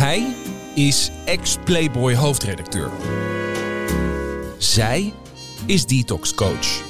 Hij 0.00 0.34
is 0.74 1.10
ex-Playboy 1.24 2.14
hoofdredacteur. 2.14 2.90
Zij 4.58 5.12
is 5.66 5.86
detox 5.86 6.34
coach. 6.34 6.82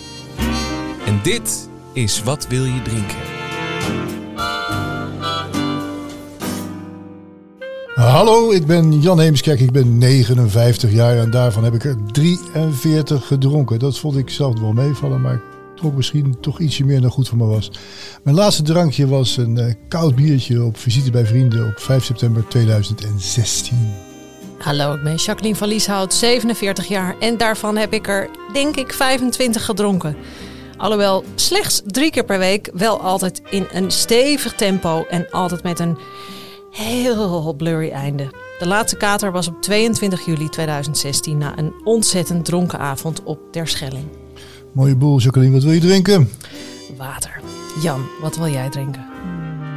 En 1.07 1.21
dit 1.23 1.69
is 1.93 2.23
Wat 2.23 2.47
wil 2.47 2.65
je 2.65 2.83
drinken? 2.83 3.17
Hallo, 7.95 8.51
ik 8.51 8.67
ben 8.67 9.01
Jan 9.01 9.21
Heemskerk. 9.21 9.61
Ik 9.61 9.73
ben 9.73 9.99
59 9.99 10.93
jaar 10.93 11.19
en 11.19 11.31
daarvan 11.31 11.65
heb 11.65 11.75
ik 11.75 11.85
er 11.85 11.97
43 12.13 13.27
gedronken. 13.27 13.79
Dat 13.79 13.99
vond 13.99 14.17
ik 14.17 14.31
zelf 14.31 14.61
wel 14.61 14.73
meevallen, 14.73 15.21
maar 15.21 15.41
trok 15.81 15.95
misschien 15.95 16.41
toch 16.41 16.61
ietsje 16.61 16.85
meer 16.85 17.01
dan 17.01 17.11
goed 17.11 17.29
voor 17.29 17.39
me 17.39 17.45
was. 17.45 17.71
Mijn 18.23 18.37
laatste 18.37 18.63
drankje 18.63 19.07
was 19.07 19.37
een 19.37 19.59
eh, 19.59 19.75
koud 19.89 20.15
biertje 20.15 20.65
op 20.65 20.77
visite 20.77 21.11
bij 21.11 21.27
vrienden 21.27 21.67
op 21.67 21.79
5 21.79 22.05
september 22.05 22.49
2016. 22.49 23.95
Hallo, 24.59 24.95
ik 24.95 25.03
ben 25.03 25.15
Jacqueline 25.15 25.57
van 25.57 25.69
Lieshout, 25.69 26.15
47 26.15 26.89
jaar 26.89 27.19
en 27.19 27.37
daarvan 27.37 27.77
heb 27.77 27.93
ik 27.93 28.09
er, 28.09 28.29
denk 28.53 28.77
ik, 28.77 28.93
25 28.93 29.65
gedronken. 29.65 30.17
Alhoewel 30.77 31.25
slechts 31.35 31.83
drie 31.87 32.11
keer 32.11 32.25
per 32.25 32.39
week, 32.39 32.71
wel 32.75 33.01
altijd 33.01 33.43
in 33.51 33.67
een 33.73 33.91
stevig 33.91 34.55
tempo 34.55 35.05
en 35.09 35.31
altijd 35.31 35.63
met 35.63 35.79
een 35.79 35.99
heel 36.71 37.55
blurry 37.55 37.91
einde. 37.91 38.29
De 38.59 38.67
laatste 38.67 38.97
kater 38.97 39.33
was 39.33 39.49
op 39.49 39.63
22 39.63 40.25
juli 40.25 40.49
2016 40.49 41.39
na 41.39 41.59
een 41.59 41.73
ontzettend 41.85 42.45
dronken 42.45 42.79
avond 42.79 43.23
op 43.23 43.41
Terschelling. 43.51 44.20
Mooie 44.73 44.97
boel, 44.97 45.19
Jacqueline. 45.19 45.53
Wat 45.53 45.63
wil 45.63 45.73
je 45.73 45.81
drinken? 45.81 46.31
Water. 46.97 47.41
Jan, 47.83 48.07
wat 48.21 48.37
wil 48.37 48.49
jij 48.49 48.69
drinken? 48.69 49.05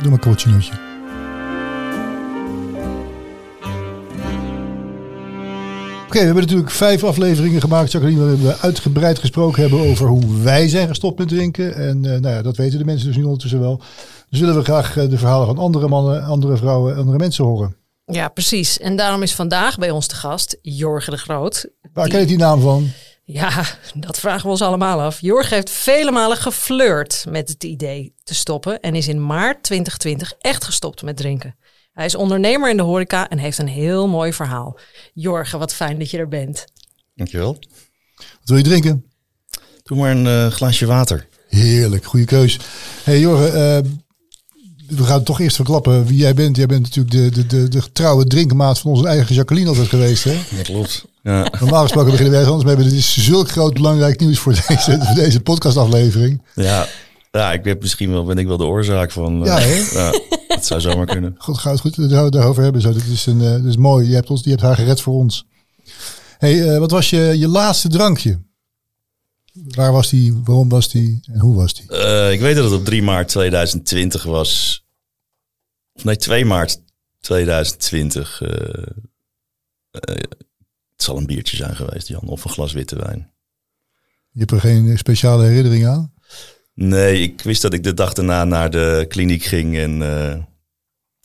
Doe 0.01 0.09
maar 0.09 0.11
een 0.11 0.19
cappuccinootje. 0.19 0.71
Oké, 6.05 6.19
we 6.19 6.25
hebben 6.25 6.43
natuurlijk 6.43 6.71
vijf 6.71 7.03
afleveringen 7.03 7.61
gemaakt, 7.61 7.91
Jacqueline, 7.91 8.21
waarin 8.21 8.41
we 8.41 8.57
uitgebreid 8.59 9.19
gesproken 9.19 9.61
hebben 9.61 9.79
over 9.79 10.07
hoe 10.07 10.41
wij 10.41 10.67
zijn 10.67 10.87
gestopt 10.87 11.19
met 11.19 11.27
drinken. 11.27 11.75
En 11.75 12.05
eh, 12.05 12.19
nou 12.19 12.35
ja, 12.35 12.41
dat 12.41 12.57
weten 12.57 12.77
de 12.77 12.85
mensen 12.85 13.07
dus 13.07 13.17
nu 13.17 13.23
ondertussen 13.23 13.59
wel. 13.59 13.81
Dus 14.29 14.39
willen 14.39 14.55
we 14.55 14.63
graag 14.63 14.97
eh, 14.97 15.09
de 15.09 15.17
verhalen 15.17 15.47
van 15.47 15.57
andere 15.57 15.87
mannen, 15.87 16.23
andere 16.23 16.57
vrouwen, 16.57 16.95
andere 16.95 17.17
mensen 17.17 17.45
horen. 17.45 17.75
Ja, 18.05 18.27
precies. 18.27 18.79
En 18.79 18.95
daarom 18.95 19.21
is 19.21 19.35
vandaag 19.35 19.77
bij 19.77 19.91
ons 19.91 20.07
de 20.07 20.15
gast 20.15 20.57
Jorge 20.61 21.09
de 21.09 21.17
Groot. 21.17 21.69
Waar 21.93 22.07
ken 22.07 22.19
je 22.19 22.25
die 22.25 22.37
naam 22.37 22.61
van? 22.61 22.91
Ja, 23.25 23.65
dat 23.93 24.19
vragen 24.19 24.43
we 24.43 24.49
ons 24.49 24.61
allemaal 24.61 25.01
af. 25.01 25.21
Jorge 25.21 25.53
heeft 25.53 25.69
vele 25.69 26.11
malen 26.11 26.37
geflirt 26.37 27.25
met 27.29 27.49
het 27.49 27.63
idee 27.63 28.13
te 28.23 28.33
stoppen 28.33 28.79
en 28.79 28.95
is 28.95 29.07
in 29.07 29.25
maart 29.25 29.63
2020 29.63 30.33
echt 30.39 30.63
gestopt 30.63 31.01
met 31.01 31.17
drinken. 31.17 31.55
Hij 31.93 32.05
is 32.05 32.15
ondernemer 32.15 32.69
in 32.69 32.77
de 32.77 32.83
horeca 32.83 33.29
en 33.29 33.37
heeft 33.37 33.57
een 33.57 33.67
heel 33.67 34.07
mooi 34.07 34.33
verhaal. 34.33 34.79
Jorge, 35.13 35.57
wat 35.57 35.73
fijn 35.73 35.99
dat 35.99 36.09
je 36.09 36.17
er 36.17 36.27
bent. 36.27 36.65
Dankjewel. 37.15 37.57
Wat 38.15 38.49
wil 38.49 38.57
je 38.57 38.63
drinken? 38.63 39.05
Doe 39.83 39.97
maar 39.97 40.11
een 40.11 40.27
eh, 40.27 40.47
glaasje 40.47 40.85
water. 40.85 41.27
Heerlijk, 41.47 42.05
goede 42.05 42.25
keus. 42.25 42.59
Hey 43.03 43.19
Jorge, 43.19 43.47
eh, 43.47 43.91
we 44.97 45.03
gaan 45.03 45.23
toch 45.23 45.39
eerst 45.39 45.55
verklappen 45.55 46.05
wie 46.05 46.17
jij 46.17 46.33
bent. 46.33 46.55
Jij 46.55 46.65
bent 46.65 46.81
natuurlijk 46.81 47.15
de, 47.15 47.29
de, 47.29 47.45
de, 47.45 47.67
de 47.67 47.91
trouwe 47.91 48.25
drinkmaat 48.25 48.79
van 48.79 48.91
onze 48.91 49.07
eigen 49.07 49.35
Jacqueline 49.35 49.69
altijd 49.69 49.87
geweest. 49.87 50.23
Hè? 50.23 50.39
Dat 50.55 50.65
klopt. 50.65 51.05
Ja. 51.23 51.51
Normaal 51.59 51.81
gesproken 51.81 52.11
beginnen 52.11 52.33
wij 52.33 52.45
anders 52.45 52.63
mee. 52.63 52.75
maar 52.75 52.83
Dit 52.83 52.93
is 52.93 53.17
zulk 53.25 53.49
groot 53.49 53.73
belangrijk 53.73 54.19
nieuws 54.19 54.39
voor 54.39 54.53
deze, 54.67 54.97
voor 55.01 55.15
deze 55.15 55.39
podcastaflevering. 55.41 56.41
Ja. 56.55 56.87
ja, 57.31 57.53
ik 57.53 57.63
ben 57.63 57.77
misschien 57.79 58.11
wel, 58.11 58.25
ben 58.25 58.37
ik 58.37 58.47
wel 58.47 58.57
de 58.57 58.63
oorzaak 58.63 59.11
van. 59.11 59.45
eh, 59.45 59.45
Ja, 59.47 59.59
hè? 59.59 59.99
ja, 60.03 60.19
dat 60.47 60.65
zou 60.65 60.81
zomaar 60.81 61.05
kunnen. 61.05 61.35
God, 61.37 61.57
gaat 61.57 61.71
het 61.71 61.81
goed 61.81 61.95
we 61.95 62.15
het 62.15 62.31
daarover 62.31 62.63
hebben. 62.63 62.81
Zo. 62.81 62.93
Dit, 62.93 63.05
is 63.05 63.25
een, 63.25 63.41
eh, 63.41 63.53
dit 63.55 63.65
is 63.65 63.77
mooi. 63.77 64.07
Je 64.07 64.13
hebt, 64.15 64.29
ons, 64.29 64.43
je 64.43 64.49
hebt 64.49 64.61
haar 64.61 64.75
gered 64.75 65.01
voor 65.01 65.13
ons. 65.13 65.45
Hey, 66.37 66.69
eh, 66.73 66.79
wat 66.79 66.91
was 66.91 67.09
je, 67.09 67.17
je 67.37 67.47
laatste 67.47 67.87
drankje? 67.89 68.41
Waar 69.53 69.91
was 69.91 70.09
die? 70.09 70.41
Waarom 70.43 70.69
was 70.69 70.89
die? 70.89 71.19
En 71.31 71.39
hoe 71.39 71.55
was 71.55 71.73
die? 71.73 71.89
Eh, 71.91 72.31
ik 72.31 72.39
weet 72.39 72.55
dat 72.55 72.63
het 72.71 72.73
op 72.79 72.85
3 72.85 73.03
maart 73.03 73.27
2020 73.27 74.23
was. 74.23 74.83
Of 75.93 76.03
nee, 76.03 76.15
2 76.15 76.45
maart 76.45 76.81
2020. 77.19 78.41
Het 81.03 81.11
zal 81.11 81.21
een 81.21 81.35
biertje 81.35 81.57
zijn 81.57 81.75
geweest, 81.75 82.07
Jan. 82.07 82.27
Of 82.27 82.43
een 82.43 82.51
glas 82.51 82.73
witte 82.73 82.95
wijn. 82.95 83.31
Je 84.31 84.39
hebt 84.39 84.51
er 84.51 84.59
geen 84.59 84.97
speciale 84.97 85.45
herinnering 85.45 85.87
aan? 85.87 86.13
Nee, 86.73 87.21
ik 87.21 87.41
wist 87.41 87.61
dat 87.61 87.73
ik 87.73 87.83
de 87.83 87.93
dag 87.93 88.13
daarna 88.13 88.43
naar 88.43 88.69
de 88.69 89.05
kliniek 89.07 89.43
ging. 89.43 89.77
En 89.77 90.01
eh, 90.01 90.35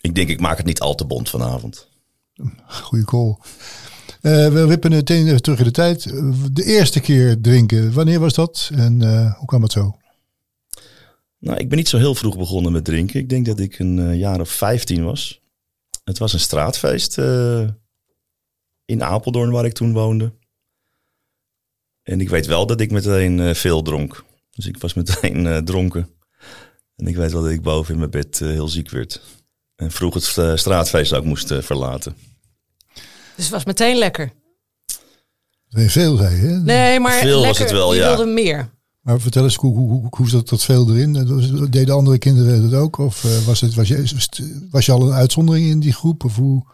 ik 0.01 0.15
denk, 0.15 0.29
ik 0.29 0.41
maak 0.41 0.57
het 0.57 0.67
niet 0.67 0.81
al 0.81 0.95
te 0.95 1.05
bond 1.05 1.31
vanavond. 1.31 1.89
Goeie 2.67 3.05
call. 3.05 3.37
Eh, 4.21 4.49
we 4.49 4.67
wippen 4.67 4.91
meteen 4.91 5.27
even 5.27 5.43
terug 5.43 5.59
in 5.59 5.65
de 5.65 5.71
tijd. 5.71 6.03
De 6.53 6.65
eerste 6.65 7.01
keer 7.01 7.41
drinken, 7.41 7.93
wanneer 7.93 8.21
was 8.21 8.35
dat? 8.35 8.71
En 8.75 9.03
eh, 9.03 9.35
hoe 9.35 9.47
kwam 9.47 9.63
het 9.63 9.73
zo? 9.73 9.97
Nou, 11.39 11.59
ik 11.59 11.69
ben 11.69 11.79
niet 11.79 11.89
zo 11.89 11.99
heel 11.99 12.15
vroeg 12.15 12.37
begonnen 12.37 12.73
met 12.73 12.85
drinken. 12.85 13.21
Ik 13.21 13.29
denk 13.29 13.47
dat 13.47 13.61
ik 13.61 13.79
een 13.79 14.17
jaar 14.19 14.41
of 14.41 14.51
15 14.51 15.05
was. 15.05 15.41
Het 16.05 16.19
was 16.19 16.33
een 16.33 16.41
straatfeest 16.41 17.19
in 18.89 19.03
Apeldoorn, 19.03 19.51
waar 19.51 19.65
ik 19.65 19.73
toen 19.73 19.93
woonde. 19.93 20.33
En 22.03 22.21
ik 22.21 22.29
weet 22.29 22.47
wel 22.47 22.67
dat 22.67 22.81
ik 22.81 22.91
meteen 22.91 23.41
eh, 23.41 23.55
veel 23.55 23.83
dronk. 23.83 24.25
Dus 24.51 24.67
ik 24.67 24.79
was 24.79 24.95
meteen 25.01 25.47
eh, 25.47 25.57
dronken. 25.57 26.09
En 26.97 27.07
ik 27.07 27.17
weet 27.17 27.33
wel 27.33 27.43
dat 27.43 27.51
ik 27.51 27.63
boven 27.63 27.93
in 27.93 27.99
mijn 27.99 28.11
bed 28.11 28.41
eh, 28.41 28.49
heel 28.49 28.69
ziek 28.69 28.91
werd. 28.91 29.21
En 29.75 29.91
vroeg 29.91 30.15
het 30.15 30.59
straatfeest 30.61 31.13
ook 31.13 31.25
moest 31.25 31.55
verlaten. 31.59 32.17
Dus 33.37 33.45
het 33.45 33.49
was 33.49 33.65
meteen 33.65 33.97
lekker. 33.97 34.33
Veel, 35.69 36.17
zei 36.17 36.37
je. 36.37 36.47
Nee, 36.49 37.01
maar 37.01 37.13
Veel 37.21 37.35
was 37.37 37.45
lekker, 37.47 37.63
het 37.63 37.73
wel, 37.73 37.95
je 37.95 38.01
ja. 38.01 38.17
wilde 38.17 38.33
meer. 38.33 38.71
Maar 39.01 39.21
vertel 39.21 39.43
eens, 39.45 39.55
hoe, 39.55 39.77
hoe, 39.77 39.91
hoe, 39.91 40.07
hoe 40.11 40.29
zat 40.29 40.49
dat 40.49 40.65
veel 40.65 40.91
erin? 40.91 41.35
Was- 41.35 41.71
Deden 41.71 41.95
andere 41.95 42.19
kinderen 42.19 42.63
het 42.63 42.75
ook? 42.75 42.99
Of 42.99 43.45
was, 43.47 43.61
het, 43.61 43.75
was, 43.75 43.89
je, 43.89 44.67
was 44.71 44.87
je 44.87 44.93
al 44.93 45.03
een 45.03 45.13
uitzondering 45.13 45.67
in 45.67 45.81
die 45.81 45.93
groep? 45.93 46.25
Of 46.25 46.37
hoe? 46.37 46.67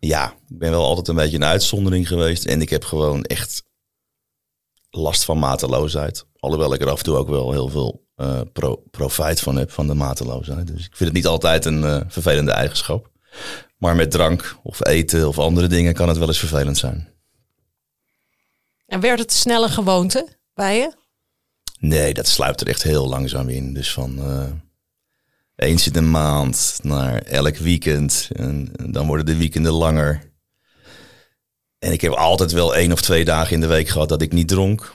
Ja, 0.00 0.34
ik 0.48 0.58
ben 0.58 0.70
wel 0.70 0.84
altijd 0.84 1.08
een 1.08 1.14
beetje 1.14 1.36
een 1.36 1.44
uitzondering 1.44 2.08
geweest. 2.08 2.44
En 2.44 2.60
ik 2.60 2.70
heb 2.70 2.84
gewoon 2.84 3.24
echt 3.24 3.62
last 4.90 5.24
van 5.24 5.38
mateloosheid. 5.38 6.26
Alhoewel 6.38 6.74
ik 6.74 6.80
er 6.80 6.90
af 6.90 6.98
en 6.98 7.04
toe 7.04 7.16
ook 7.16 7.28
wel 7.28 7.52
heel 7.52 7.68
veel 7.68 8.06
eh, 8.14 8.40
pro 8.52 8.82
profijt 8.90 9.40
van 9.40 9.56
heb, 9.56 9.70
van 9.70 9.86
de 9.86 9.94
mateloosheid. 9.94 10.66
Dus 10.66 10.86
ik 10.86 10.96
vind 10.96 11.08
het 11.08 11.12
niet 11.12 11.26
altijd 11.26 11.64
een 11.64 11.84
eh, 11.84 12.00
vervelende 12.08 12.52
eigenschap. 12.52 13.10
Maar 13.76 13.96
met 13.96 14.10
drank 14.10 14.56
of 14.62 14.86
eten 14.86 15.28
of 15.28 15.38
andere 15.38 15.66
dingen 15.66 15.94
kan 15.94 16.08
het 16.08 16.18
wel 16.18 16.28
eens 16.28 16.38
vervelend 16.38 16.78
zijn. 16.78 17.08
En 18.86 19.00
werd 19.00 19.18
het 19.18 19.32
snel 19.32 19.62
een 19.62 19.70
gewoonte 19.70 20.28
bij 20.54 20.78
je? 20.78 20.92
Nee, 21.78 22.14
dat 22.14 22.26
sluipt 22.26 22.60
er 22.60 22.66
echt 22.66 22.82
heel 22.82 23.08
langzaam 23.08 23.48
in. 23.48 23.74
Dus 23.74 23.92
van 23.92 24.18
eh, 24.18 24.50
eens 25.58 25.86
in 25.86 25.92
de 25.92 26.00
maand 26.00 26.78
naar 26.82 27.22
elk 27.22 27.56
weekend. 27.56 28.28
En, 28.32 28.72
dan 28.90 29.06
worden 29.06 29.26
de 29.26 29.36
weekenden 29.36 29.72
langer. 29.72 30.32
En 31.78 31.92
ik 31.92 32.00
heb 32.00 32.12
altijd 32.12 32.52
wel 32.52 32.74
één 32.74 32.92
of 32.92 33.00
twee 33.00 33.24
dagen 33.24 33.54
in 33.54 33.60
de 33.60 33.66
week 33.66 33.88
gehad 33.88 34.08
dat 34.08 34.22
ik 34.22 34.32
niet 34.32 34.48
dronk. 34.48 34.94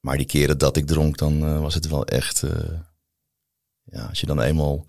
Maar 0.00 0.16
die 0.16 0.26
keren 0.26 0.58
dat 0.58 0.76
ik 0.76 0.86
dronk, 0.86 1.18
dan 1.18 1.42
eh, 1.42 1.60
was 1.60 1.74
het 1.74 1.88
wel 1.88 2.06
echt... 2.06 2.42
eh, 2.42 2.80
ja, 3.82 4.06
als 4.06 4.20
je 4.20 4.26
dan 4.26 4.40
eenmaal 4.40 4.84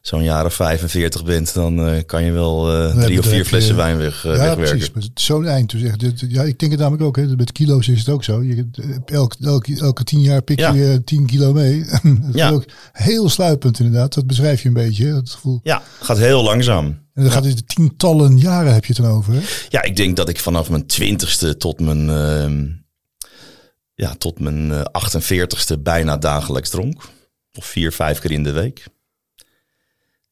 zo'n 0.00 0.22
jaar 0.22 0.44
of 0.44 0.54
45 0.54 1.24
bent, 1.24 1.54
dan 1.54 1.86
eh, 1.86 2.04
kan 2.06 2.24
je 2.24 2.32
wel 2.32 2.72
eh, 2.72 2.98
drie 2.98 3.18
of 3.18 3.26
vier 3.26 3.36
je- 3.36 3.44
flessen 3.44 3.76
wijn 3.76 3.96
weg, 3.98 4.24
eh, 4.24 4.36
ja, 4.36 4.38
wegwerken. 4.56 4.90
precies. 4.92 5.10
Zo'n 5.14 5.46
eind. 5.46 5.70
Dus 5.70 5.82
echt, 5.82 6.00
dit- 6.00 6.24
ja, 6.28 6.42
ik 6.42 6.58
denk 6.58 6.70
het 6.72 6.80
namelijk 6.80 7.04
ook. 7.06 7.16
Hè. 7.16 7.36
Met 7.36 7.52
kilo's 7.52 7.88
is 7.88 7.98
het 7.98 8.08
ook 8.08 8.24
zo. 8.24 8.42
Je, 8.42 8.66
eh, 8.72 9.14
elke, 9.16 9.36
elke, 9.80 10.04
tien 10.04 10.20
jaar 10.20 10.42
pik 10.42 10.58
je 10.58 10.76
Ja. 10.76 10.98
10 11.04 11.26
kilo 11.26 11.52
mee. 11.52 11.84
dat 12.02 12.34
Ja. 12.34 12.46
is 12.48 12.54
ook 12.54 12.64
heel 12.92 13.28
sluipend 13.28 13.78
inderdaad. 13.78 14.14
Dat 14.14 14.26
beschrijf 14.26 14.62
je 14.62 14.68
een 14.68 14.74
beetje. 14.74 15.12
Dat 15.12 15.30
gevoel. 15.30 15.60
Ja, 15.62 15.82
gaat 16.00 16.18
heel 16.18 16.42
langzaam. 16.42 16.86
En 17.14 17.22
dan 17.22 17.30
gaat 17.32 17.44
het 17.44 17.68
tientallen 17.68 18.38
jaren 18.38 18.72
heb 18.74 18.84
je 18.84 18.92
het 18.92 19.02
dan 19.02 19.12
over. 19.12 19.32
Hè? 19.32 19.40
Ja, 19.68 19.82
ik 19.82 19.96
denk 19.96 20.16
dat 20.16 20.28
ik 20.28 20.40
vanaf 20.40 20.70
mijn 20.70 20.86
twintigste 20.86 21.56
tot 21.56 21.80
mijn, 21.80 22.10
ehm, 22.10 22.66
ja, 23.94 24.14
tot 24.18 24.40
mijn 24.40 24.72
eh, 24.72 24.80
48ste 24.92 25.78
bijna 25.82 26.16
dagelijks 26.16 26.70
dronk. 26.70 27.02
Of 27.54 27.64
vier, 27.64 27.92
vijf 27.92 28.18
keer 28.18 28.30
in 28.30 28.42
de 28.42 28.52
week. 28.52 28.84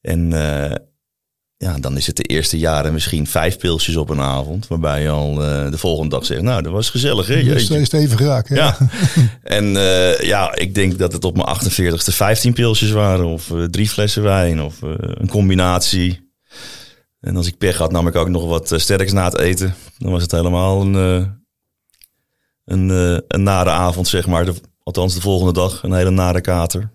En 0.04 0.32
eh, 0.32 0.76
ja, 1.56 1.78
dan 1.78 1.96
is 1.96 2.06
het 2.06 2.16
de 2.16 2.22
eerste 2.22 2.58
jaren 2.58 2.92
misschien 2.92 3.26
vijf 3.26 3.58
pilsjes 3.58 3.96
op 3.96 4.10
een 4.10 4.20
avond. 4.20 4.68
Waarbij 4.68 5.02
je 5.02 5.08
al 5.08 5.44
eh, 5.44 5.70
de 5.70 5.78
volgende 5.78 6.16
dag 6.16 6.26
zegt, 6.26 6.42
nou, 6.42 6.62
dat 6.62 6.72
was 6.72 6.90
gezellig 6.90 7.26
hè. 7.26 7.34
Dus 7.34 7.44
jeetje." 7.44 7.80
is 7.80 7.92
het 7.92 8.00
even 8.00 8.16
geraakt. 8.16 8.48
Ja, 8.48 8.76
en 9.42 9.76
eh, 9.76 10.20
ja, 10.20 10.54
ik 10.54 10.74
denk 10.74 10.98
dat 10.98 11.12
het 11.12 11.24
op 11.24 11.36
mijn 11.36 11.58
48ste 11.58 12.14
15 12.14 12.52
pilsjes 12.52 12.90
waren. 12.90 13.26
Of 13.26 13.52
drie 13.70 13.88
flessen 13.88 14.22
wijn. 14.22 14.62
Of 14.62 14.80
een 14.80 15.28
combinatie. 15.28 16.32
En 17.20 17.36
als 17.36 17.46
ik 17.46 17.58
pech 17.58 17.76
had, 17.76 17.92
nam 17.92 18.06
ik 18.06 18.14
ook 18.14 18.28
nog 18.28 18.44
wat 18.44 18.72
sterks 18.76 19.12
na 19.12 19.24
het 19.24 19.38
eten. 19.38 19.74
Dan 19.98 20.12
was 20.12 20.22
het 20.22 20.30
helemaal 20.30 20.80
een, 20.80 20.94
een, 22.64 22.88
een 23.28 23.42
nare 23.42 23.70
avond, 23.70 24.08
zeg 24.08 24.26
maar. 24.26 24.44
De, 24.44 24.54
althans, 24.82 25.14
de 25.14 25.20
volgende 25.20 25.52
dag 25.52 25.82
een 25.82 25.92
hele 25.92 26.10
nare 26.10 26.40
kater. 26.40 26.90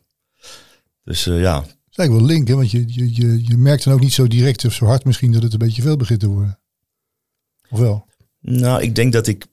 Dus 1.04 1.24
ja, 1.24 1.64
is 1.92 1.98
eigenlijk 1.98 2.28
wel 2.28 2.36
link, 2.36 2.48
hè? 2.48 2.56
want 2.56 2.72
je, 2.72 2.84
je, 2.88 3.16
je, 3.16 3.48
je 3.48 3.58
merkt 3.58 3.84
dan 3.84 3.94
ook 3.94 4.00
niet 4.00 4.14
zo 4.14 4.28
direct 4.28 4.66
of 4.66 4.74
zo 4.74 4.86
hard 4.86 5.06
misschien 5.06 5.32
dat 5.32 5.44
het 5.44 5.54
een 5.54 5.60
beetje 5.60 5.82
veel 5.82 5.98
begint 5.98 6.20
te 6.20 6.28
worden. 6.28 6.60
Of 7.70 7.80
wel? 7.80 8.08
Nou, 8.40 8.82
ik 8.82 8.96
denk 8.96 9.14
dat 9.14 9.28
ik, 9.28 9.46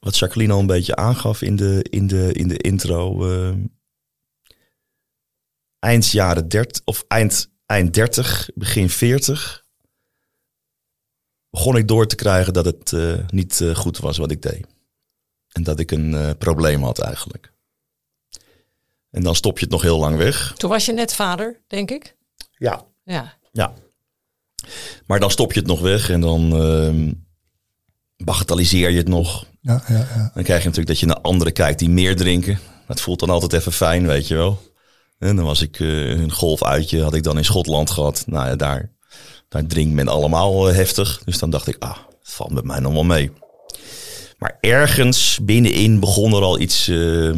wat 0.00 0.18
Jacqueline 0.18 0.52
al 0.52 0.60
een 0.60 0.66
beetje 0.66 0.96
aangaf 0.96 1.42
in 1.42 1.56
de, 1.56 1.86
in 1.90 2.06
de, 2.06 2.32
in 2.32 2.48
de 2.48 2.56
intro, 2.56 3.30
eh, 3.30 3.56
eind 5.78 6.10
jaren 6.10 6.48
30 6.48 6.82
of 6.84 7.04
eind, 7.08 7.50
eind 7.66 7.94
30, 7.94 8.50
begin 8.54 8.90
40, 8.90 9.64
begon 11.50 11.76
ik 11.76 11.88
door 11.88 12.06
te 12.06 12.16
krijgen 12.16 12.52
dat 12.52 12.64
het 12.64 12.92
eh, 12.92 13.28
niet 13.28 13.60
eh, 13.60 13.74
goed 13.74 13.98
was 13.98 14.18
wat 14.18 14.30
ik 14.30 14.42
deed. 14.42 14.66
En 15.48 15.62
dat 15.62 15.80
ik 15.80 15.90
een 15.90 16.36
probleem 16.38 16.82
had 16.82 16.98
eigenlijk. 16.98 17.52
En 19.12 19.22
dan 19.22 19.34
stop 19.34 19.58
je 19.58 19.64
het 19.64 19.72
nog 19.72 19.82
heel 19.82 19.98
lang 19.98 20.16
weg. 20.16 20.52
Toen 20.56 20.70
was 20.70 20.86
je 20.86 20.92
net 20.92 21.14
vader, 21.14 21.60
denk 21.66 21.90
ik. 21.90 22.16
Ja. 22.58 22.84
Ja. 23.04 23.34
Ja. 23.52 23.72
Maar 25.06 25.20
dan 25.20 25.30
stop 25.30 25.52
je 25.52 25.58
het 25.58 25.68
nog 25.68 25.80
weg 25.80 26.10
en 26.10 26.20
dan 26.20 26.56
ehm 26.56 27.12
bagatelliseer 28.24 28.90
je 28.90 28.96
het 28.96 29.08
nog. 29.08 29.46
Ja, 29.60 29.82
ja, 29.88 29.94
ja. 29.94 30.30
Dan 30.34 30.42
krijg 30.42 30.62
je 30.62 30.68
natuurlijk 30.68 30.86
dat 30.86 30.98
je 30.98 31.06
naar 31.06 31.20
anderen 31.20 31.52
kijkt 31.52 31.78
die 31.78 31.90
meer 31.90 32.16
drinken. 32.16 32.58
Dat 32.86 33.00
voelt 33.00 33.20
dan 33.20 33.30
altijd 33.30 33.52
even 33.52 33.72
fijn, 33.72 34.06
weet 34.06 34.28
je 34.28 34.34
wel. 34.34 34.60
En 35.18 35.36
dan 35.36 35.44
was 35.44 35.62
ik 35.62 35.80
eh, 35.80 36.10
een 36.10 36.32
golfuitje, 36.32 37.02
had 37.02 37.14
ik 37.14 37.22
dan 37.22 37.36
in 37.36 37.44
Schotland 37.44 37.90
gehad. 37.90 38.24
Nou 38.26 38.46
ja, 38.48 38.56
daar, 38.56 38.90
daar 39.48 39.66
drinkt 39.66 39.94
men 39.94 40.08
allemaal 40.08 40.68
eh, 40.68 40.74
heftig. 40.74 41.22
Dus 41.24 41.38
dan 41.38 41.50
dacht 41.50 41.66
ik, 41.66 41.76
ah, 41.78 41.96
het 41.96 42.32
valt 42.32 42.52
met 42.52 42.64
mij 42.64 42.78
nog 42.78 42.92
wel 42.92 43.04
mee. 43.04 43.32
Maar 44.42 44.58
ergens 44.60 45.38
binnenin 45.42 46.00
begon 46.00 46.34
er 46.34 46.42
al 46.42 46.60
iets 46.60 46.88
eh, 46.88 47.28
eh, 47.28 47.36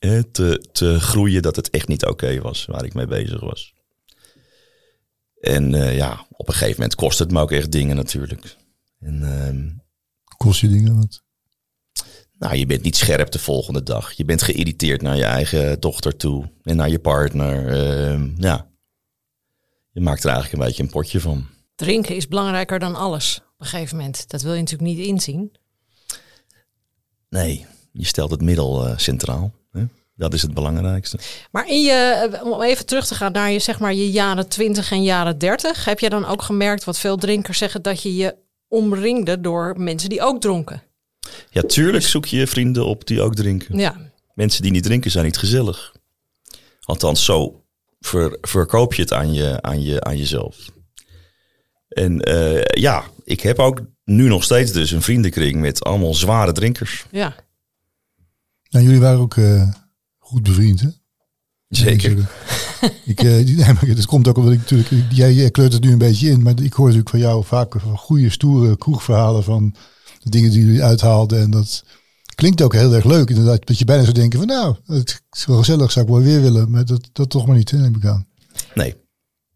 te, 0.00 0.68
te 0.72 1.00
groeien 1.00 1.42
dat 1.42 1.56
het 1.56 1.70
echt 1.70 1.88
niet 1.88 2.06
oké 2.06 2.40
was 2.40 2.64
waar 2.64 2.84
ik 2.84 2.94
mee 2.94 3.06
bezig 3.06 3.40
was. 3.40 3.74
En 5.40 5.74
eh, 5.74 5.96
ja, 5.96 6.26
op 6.30 6.48
een 6.48 6.54
gegeven 6.54 6.80
moment 6.80 6.94
kost 6.94 7.18
het 7.18 7.30
me 7.30 7.40
ook 7.40 7.52
echt 7.52 7.72
dingen 7.72 7.96
natuurlijk. 7.96 8.56
En 9.00 9.22
ehm, 9.22 9.68
Kost 10.36 10.60
je 10.60 10.68
dingen 10.68 10.96
wat? 10.96 11.22
nou, 12.38 12.56
je 12.56 12.66
bent 12.66 12.82
niet 12.82 12.96
scherp 12.96 13.30
de 13.30 13.38
volgende 13.38 13.82
dag. 13.82 14.12
Je 14.12 14.24
bent 14.24 14.42
geïrriteerd 14.42 15.02
naar 15.02 15.16
je 15.16 15.24
eigen 15.24 15.80
dochter 15.80 16.16
toe 16.16 16.50
en 16.62 16.76
naar 16.76 16.88
je 16.88 16.98
partner. 16.98 17.68
Ehm, 17.68 18.30
ja, 18.36 18.70
je 19.92 20.00
maakt 20.00 20.24
er 20.24 20.30
eigenlijk 20.30 20.62
een 20.62 20.68
beetje 20.68 20.82
een 20.82 20.90
potje 20.90 21.20
van. 21.20 21.46
Drinken 21.74 22.16
is 22.16 22.28
belangrijker 22.28 22.78
dan 22.78 22.94
alles 22.94 23.40
op 23.52 23.60
een 23.60 23.66
gegeven 23.66 23.96
moment. 23.96 24.30
Dat 24.30 24.42
wil 24.42 24.52
je 24.52 24.58
natuurlijk 24.60 24.90
niet 24.90 25.06
inzien. 25.06 25.56
Nee, 27.28 27.66
je 27.92 28.04
stelt 28.04 28.30
het 28.30 28.42
middel 28.42 28.86
eh, 28.86 28.98
centraal. 28.98 29.52
Dat 30.16 30.34
is 30.34 30.42
het 30.42 30.54
belangrijkste. 30.54 31.18
Maar 31.50 31.68
in 31.68 31.82
je, 31.82 31.92
eh, 32.32 32.44
om 32.44 32.62
even 32.62 32.86
terug 32.86 33.06
te 33.06 33.14
gaan 33.14 33.32
naar 33.32 33.50
je, 33.50 33.58
zeg 33.58 33.78
maar, 33.80 33.94
je 33.94 34.10
jaren 34.10 34.48
20 34.48 34.90
en 34.90 35.02
jaren 35.02 35.38
30, 35.38 35.84
heb 35.84 35.98
je 35.98 36.08
dan 36.10 36.24
ook 36.24 36.42
gemerkt 36.42 36.84
wat 36.84 36.98
veel 36.98 37.16
drinkers 37.16 37.58
zeggen 37.58 37.82
dat 37.82 38.02
je 38.02 38.16
je 38.16 38.36
omringde 38.68 39.40
door 39.40 39.74
mensen 39.78 40.08
die 40.08 40.20
ook 40.22 40.40
dronken? 40.40 40.82
Ja, 41.50 41.62
tuurlijk 41.62 42.04
zoek 42.04 42.26
je 42.26 42.46
vrienden 42.46 42.86
op 42.86 43.06
die 43.06 43.20
ook 43.22 43.34
drinken. 43.34 43.78
Ja, 43.78 43.96
Mensen 44.34 44.62
die 44.62 44.70
niet 44.70 44.82
drinken 44.82 45.10
zijn 45.10 45.24
niet 45.24 45.38
gezellig. 45.38 45.94
Althans, 46.80 47.24
zo 47.24 47.64
ver- 48.00 48.38
verkoop 48.40 48.94
je 48.94 49.02
het 49.02 49.12
aan, 49.12 49.32
je, 49.32 49.62
aan, 49.62 49.82
je, 49.82 50.00
aan 50.00 50.16
jezelf. 50.16 50.56
En 51.88 52.20
eh, 52.20 52.62
ja, 52.80 53.04
ik 53.24 53.40
heb 53.40 53.58
ook 53.58 53.80
nu 54.04 54.28
nog 54.28 54.44
steeds 54.44 54.72
dus 54.72 54.90
een 54.90 55.02
vriendenkring 55.02 55.60
met 55.60 55.84
allemaal 55.84 56.14
zware 56.14 56.52
drinkers. 56.52 57.04
ja. 57.10 57.34
Nou, 58.70 58.84
jullie 58.84 59.00
waren 59.00 59.18
ook 59.20 59.36
eh, 59.36 59.68
goed 60.18 60.42
bevriend, 60.42 60.80
hè? 60.80 60.88
Zeker. 61.68 62.10
ik, 63.04 63.18
die- 63.20 63.56
nee, 63.56 63.72
maar 63.72 63.94
dat 63.94 64.06
komt 64.06 64.28
ook 64.28 64.36
omdat 64.36 64.52
ik 64.52 64.58
natuurlijk, 64.58 65.12
jij, 65.12 65.34
jij 65.34 65.50
kleurt 65.50 65.72
het 65.72 65.82
nu 65.82 65.92
een 65.92 65.98
beetje 65.98 66.28
in, 66.30 66.42
maar 66.42 66.60
ik 66.62 66.72
hoor 66.72 66.84
natuurlijk 66.84 67.10
van 67.10 67.18
jou 67.18 67.44
vaak 67.44 67.80
van 67.80 67.96
goede, 67.98 68.30
stoere 68.30 68.76
kroegverhalen 68.76 69.44
van 69.44 69.74
de 70.22 70.30
dingen 70.30 70.50
die 70.50 70.64
jullie 70.64 70.82
uithaalden. 70.84 71.40
En 71.40 71.50
dat 71.50 71.84
klinkt 72.34 72.62
ook 72.62 72.72
heel 72.72 72.94
erg 72.94 73.04
leuk, 73.04 73.28
inderdaad. 73.28 73.66
Dat 73.66 73.78
je 73.78 73.84
bijna 73.84 74.02
zou 74.02 74.14
denken 74.14 74.38
van 74.38 74.48
nou, 74.48 74.76
het 74.84 75.22
is 75.30 75.46
wel 75.46 75.58
gezellig, 75.58 75.90
zou 75.92 76.04
ik 76.04 76.10
wel 76.12 76.20
weer 76.22 76.40
willen. 76.40 76.70
Maar 76.70 76.84
dat, 76.84 77.08
dat 77.12 77.30
toch 77.30 77.46
maar 77.46 77.56
niet, 77.56 77.70
hè, 77.70 77.78
neem 77.78 77.96
ik 77.96 78.04
aan. 78.04 78.26
Nee, 78.74 78.94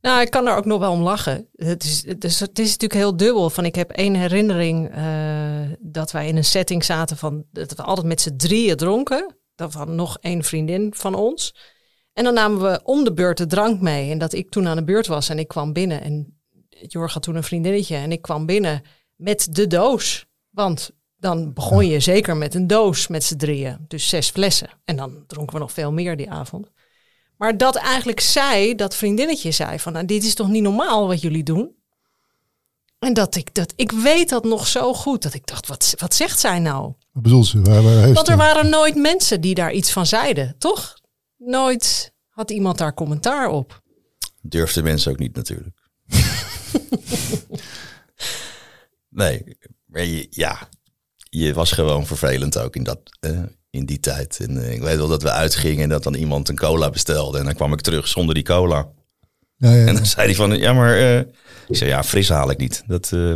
Nou, 0.04 0.20
ik 0.20 0.30
kan 0.30 0.46
er 0.46 0.56
ook 0.56 0.64
nog 0.64 0.78
wel 0.80 0.92
om 0.92 1.02
lachen. 1.02 1.48
Het 1.52 1.84
is, 1.84 2.06
het 2.06 2.24
is, 2.24 2.40
het 2.40 2.58
is 2.58 2.70
natuurlijk 2.70 3.00
heel 3.00 3.16
dubbel. 3.16 3.50
Van, 3.50 3.64
ik 3.64 3.74
heb 3.74 3.90
één 3.90 4.14
herinnering 4.14 4.90
eh, 4.90 5.72
dat 5.80 6.10
wij 6.10 6.28
in 6.28 6.36
een 6.36 6.44
setting 6.44 6.84
zaten 6.84 7.16
van 7.16 7.44
dat 7.50 7.74
we 7.74 7.82
altijd 7.82 8.06
met 8.06 8.20
z'n 8.20 8.36
drieën 8.36 8.76
dronken. 8.76 9.36
Daarvan 9.54 9.94
nog 9.94 10.18
één 10.20 10.44
vriendin 10.44 10.94
van 10.96 11.14
ons. 11.14 11.54
En 12.12 12.24
dan 12.24 12.34
namen 12.34 12.62
we 12.62 12.80
om 12.82 13.04
de 13.04 13.12
beurt 13.12 13.38
de 13.38 13.46
drank 13.46 13.80
mee. 13.80 14.10
En 14.10 14.18
dat 14.18 14.32
ik 14.32 14.50
toen 14.50 14.66
aan 14.66 14.76
de 14.76 14.84
beurt 14.84 15.06
was 15.06 15.28
en 15.28 15.38
ik 15.38 15.48
kwam 15.48 15.72
binnen. 15.72 16.00
En 16.00 16.38
Jorg 16.68 17.12
had 17.12 17.22
toen 17.22 17.36
een 17.36 17.42
vriendinnetje 17.42 17.96
en 17.96 18.12
ik 18.12 18.22
kwam 18.22 18.46
binnen 18.46 18.82
met 19.14 19.54
de 19.54 19.66
doos. 19.66 20.26
Want 20.50 20.90
dan 21.16 21.52
begon 21.52 21.86
je 21.86 22.00
zeker 22.00 22.36
met 22.36 22.54
een 22.54 22.66
doos 22.66 23.06
met 23.06 23.24
z'n 23.24 23.36
drieën. 23.36 23.84
Dus 23.88 24.08
zes 24.08 24.30
flessen. 24.30 24.70
En 24.84 24.96
dan 24.96 25.24
dronken 25.26 25.54
we 25.54 25.60
nog 25.60 25.72
veel 25.72 25.92
meer 25.92 26.16
die 26.16 26.30
avond. 26.30 26.70
Maar 27.36 27.56
dat 27.56 27.76
eigenlijk 27.76 28.20
zij, 28.20 28.74
dat 28.74 28.96
vriendinnetje 28.96 29.50
zei 29.50 29.78
van, 29.78 29.92
nou, 29.92 30.06
dit 30.06 30.24
is 30.24 30.34
toch 30.34 30.48
niet 30.48 30.62
normaal 30.62 31.06
wat 31.06 31.20
jullie 31.20 31.42
doen? 31.42 31.74
En 32.98 33.14
dat 33.14 33.34
ik, 33.34 33.54
dat, 33.54 33.72
ik 33.76 33.92
weet 33.92 34.28
dat 34.28 34.44
nog 34.44 34.66
zo 34.66 34.94
goed, 34.94 35.22
dat 35.22 35.34
ik 35.34 35.46
dacht, 35.46 35.66
wat, 35.66 35.94
wat 35.98 36.14
zegt 36.14 36.40
zij 36.40 36.58
nou? 36.58 36.92
Wat 37.12 37.22
bedoelt 37.22 37.46
ze? 37.46 37.62
Waar, 37.62 37.82
waar 37.82 38.02
heeft 38.02 38.14
Want 38.14 38.28
er 38.28 38.36
waren 38.36 38.68
nooit 38.68 38.94
mensen 38.94 39.40
die 39.40 39.54
daar 39.54 39.72
iets 39.72 39.92
van 39.92 40.06
zeiden, 40.06 40.54
toch? 40.58 40.94
Nooit 41.36 42.12
had 42.28 42.50
iemand 42.50 42.78
daar 42.78 42.94
commentaar 42.94 43.48
op. 43.48 43.82
durfden 44.40 44.84
mensen 44.84 45.12
ook 45.12 45.18
niet 45.18 45.36
natuurlijk. 45.36 45.82
nee, 49.08 49.58
maar 49.84 50.04
je, 50.04 50.26
ja, 50.30 50.68
je 51.16 51.54
was 51.54 51.72
gewoon 51.72 52.06
vervelend 52.06 52.58
ook 52.58 52.76
in, 52.76 52.82
dat, 52.82 53.00
eh, 53.20 53.42
in 53.74 53.84
die 53.84 54.00
tijd. 54.00 54.38
En 54.40 54.64
eh, 54.64 54.72
ik 54.72 54.82
weet 54.82 54.96
wel 54.96 55.08
dat 55.08 55.22
we 55.22 55.30
uitgingen 55.30 55.82
en 55.82 55.88
dat 55.88 56.02
dan 56.02 56.14
iemand 56.14 56.48
een 56.48 56.56
cola 56.56 56.90
bestelde. 56.90 57.38
En 57.38 57.44
dan 57.44 57.54
kwam 57.54 57.72
ik 57.72 57.80
terug 57.80 58.08
zonder 58.08 58.34
die 58.34 58.44
cola. 58.44 58.88
Ja, 59.56 59.72
ja, 59.72 59.86
En 59.86 59.94
dan 59.94 60.06
zei 60.06 60.26
hij 60.26 60.34
van, 60.34 60.58
ja 60.58 60.72
maar, 60.72 60.96
eh, 60.96 61.18
ik 61.68 61.76
zei 61.76 61.90
ja, 61.90 62.04
fris 62.04 62.28
haal 62.28 62.50
ik 62.50 62.58
niet. 62.58 62.82
Dat 62.86 63.10
eh, 63.12 63.34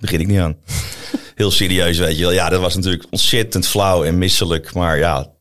begin 0.00 0.20
ik 0.20 0.26
niet 0.26 0.38
aan. 0.38 0.56
Heel 1.34 1.50
serieus, 1.50 1.98
weet 1.98 2.16
je 2.16 2.22
wel. 2.22 2.32
Ja, 2.32 2.48
dat 2.48 2.60
was 2.60 2.74
natuurlijk 2.74 3.06
ontzettend 3.10 3.66
flauw 3.66 4.04
en 4.04 4.18
misselijk. 4.18 4.74
Maar 4.74 4.98
ja, 4.98 5.32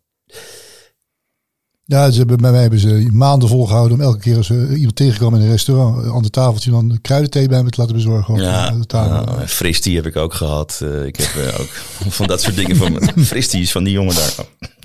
Ja, 1.90 2.12
ze 2.12 2.18
hebben, 2.18 2.38
bij 2.38 2.52
mij 2.52 2.62
hebben 2.62 2.80
ze 2.80 3.08
maanden 3.12 3.50
volgehouden 3.50 3.98
om 3.98 4.04
elke 4.04 4.20
keer 4.20 4.38
als 4.38 4.48
ze 4.48 4.74
iemand 4.76 4.96
tegenkwam 4.96 5.36
in 5.36 5.42
een 5.42 5.50
restaurant, 5.50 6.04
een 6.04 6.10
ander 6.10 6.32
tafeltje, 6.32 6.72
dan 6.72 6.88
de 6.90 7.00
kruidenthee 7.00 7.48
bij 7.48 7.64
me 7.64 7.70
te 7.70 7.80
laten 7.82 7.96
bezorgen. 7.96 8.36
Ja, 8.36 8.72
de 8.72 8.86
tafel. 8.86 9.40
ja, 9.40 9.48
fristie 9.48 9.96
heb 9.96 10.06
ik 10.06 10.16
ook 10.16 10.34
gehad. 10.34 10.80
Eh, 10.84 11.06
ik 11.06 11.16
heb 11.16 11.46
eh, 11.46 11.60
ook 11.60 11.70
van 12.18 12.28
dat 12.28 12.42
soort 12.42 12.56
dingen 12.56 12.76
van 12.76 13.02
fristie 13.26 13.62
is 13.62 13.72
van 13.72 13.84
die 13.84 13.94
jongen 13.94 14.16
daar. 14.16 14.34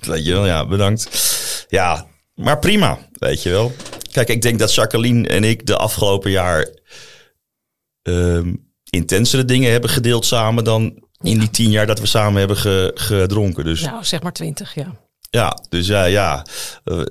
Weet 0.07 0.25
je 0.25 0.33
wel, 0.33 0.47
ja, 0.47 0.67
bedankt. 0.67 1.09
Ja, 1.69 2.07
maar 2.35 2.59
prima, 2.59 2.99
weet 3.13 3.43
je 3.43 3.51
wel. 3.51 3.73
Kijk, 4.13 4.29
ik 4.29 4.43
denk 4.43 4.59
dat 4.59 4.75
Jacqueline 4.75 5.29
en 5.29 5.45
ik 5.45 5.67
de 5.67 5.77
afgelopen 5.77 6.31
jaar 6.31 6.69
ehm, 8.03 8.55
intensere 8.91 9.45
dingen 9.45 9.71
hebben 9.73 9.91
gedeeld 9.91 10.25
samen 10.27 10.65
dan 10.65 11.03
in 11.21 11.39
die 11.39 11.51
tien 11.51 11.71
jaar 11.71 11.87
dat 11.87 12.01
we 12.01 12.07
samen 12.07 12.39
hebben 12.39 12.57
ge- 12.57 12.91
gedronken. 12.95 13.65
Dus 13.65 13.81
Nou, 13.83 14.05
zeg 14.05 14.23
maar 14.23 14.33
twintig, 14.33 14.75
ja. 14.75 15.01
Ja, 15.41 15.59
dus 15.69 15.87
ja, 15.87 16.05
ja. 16.05 16.47
eh, 16.85 17.03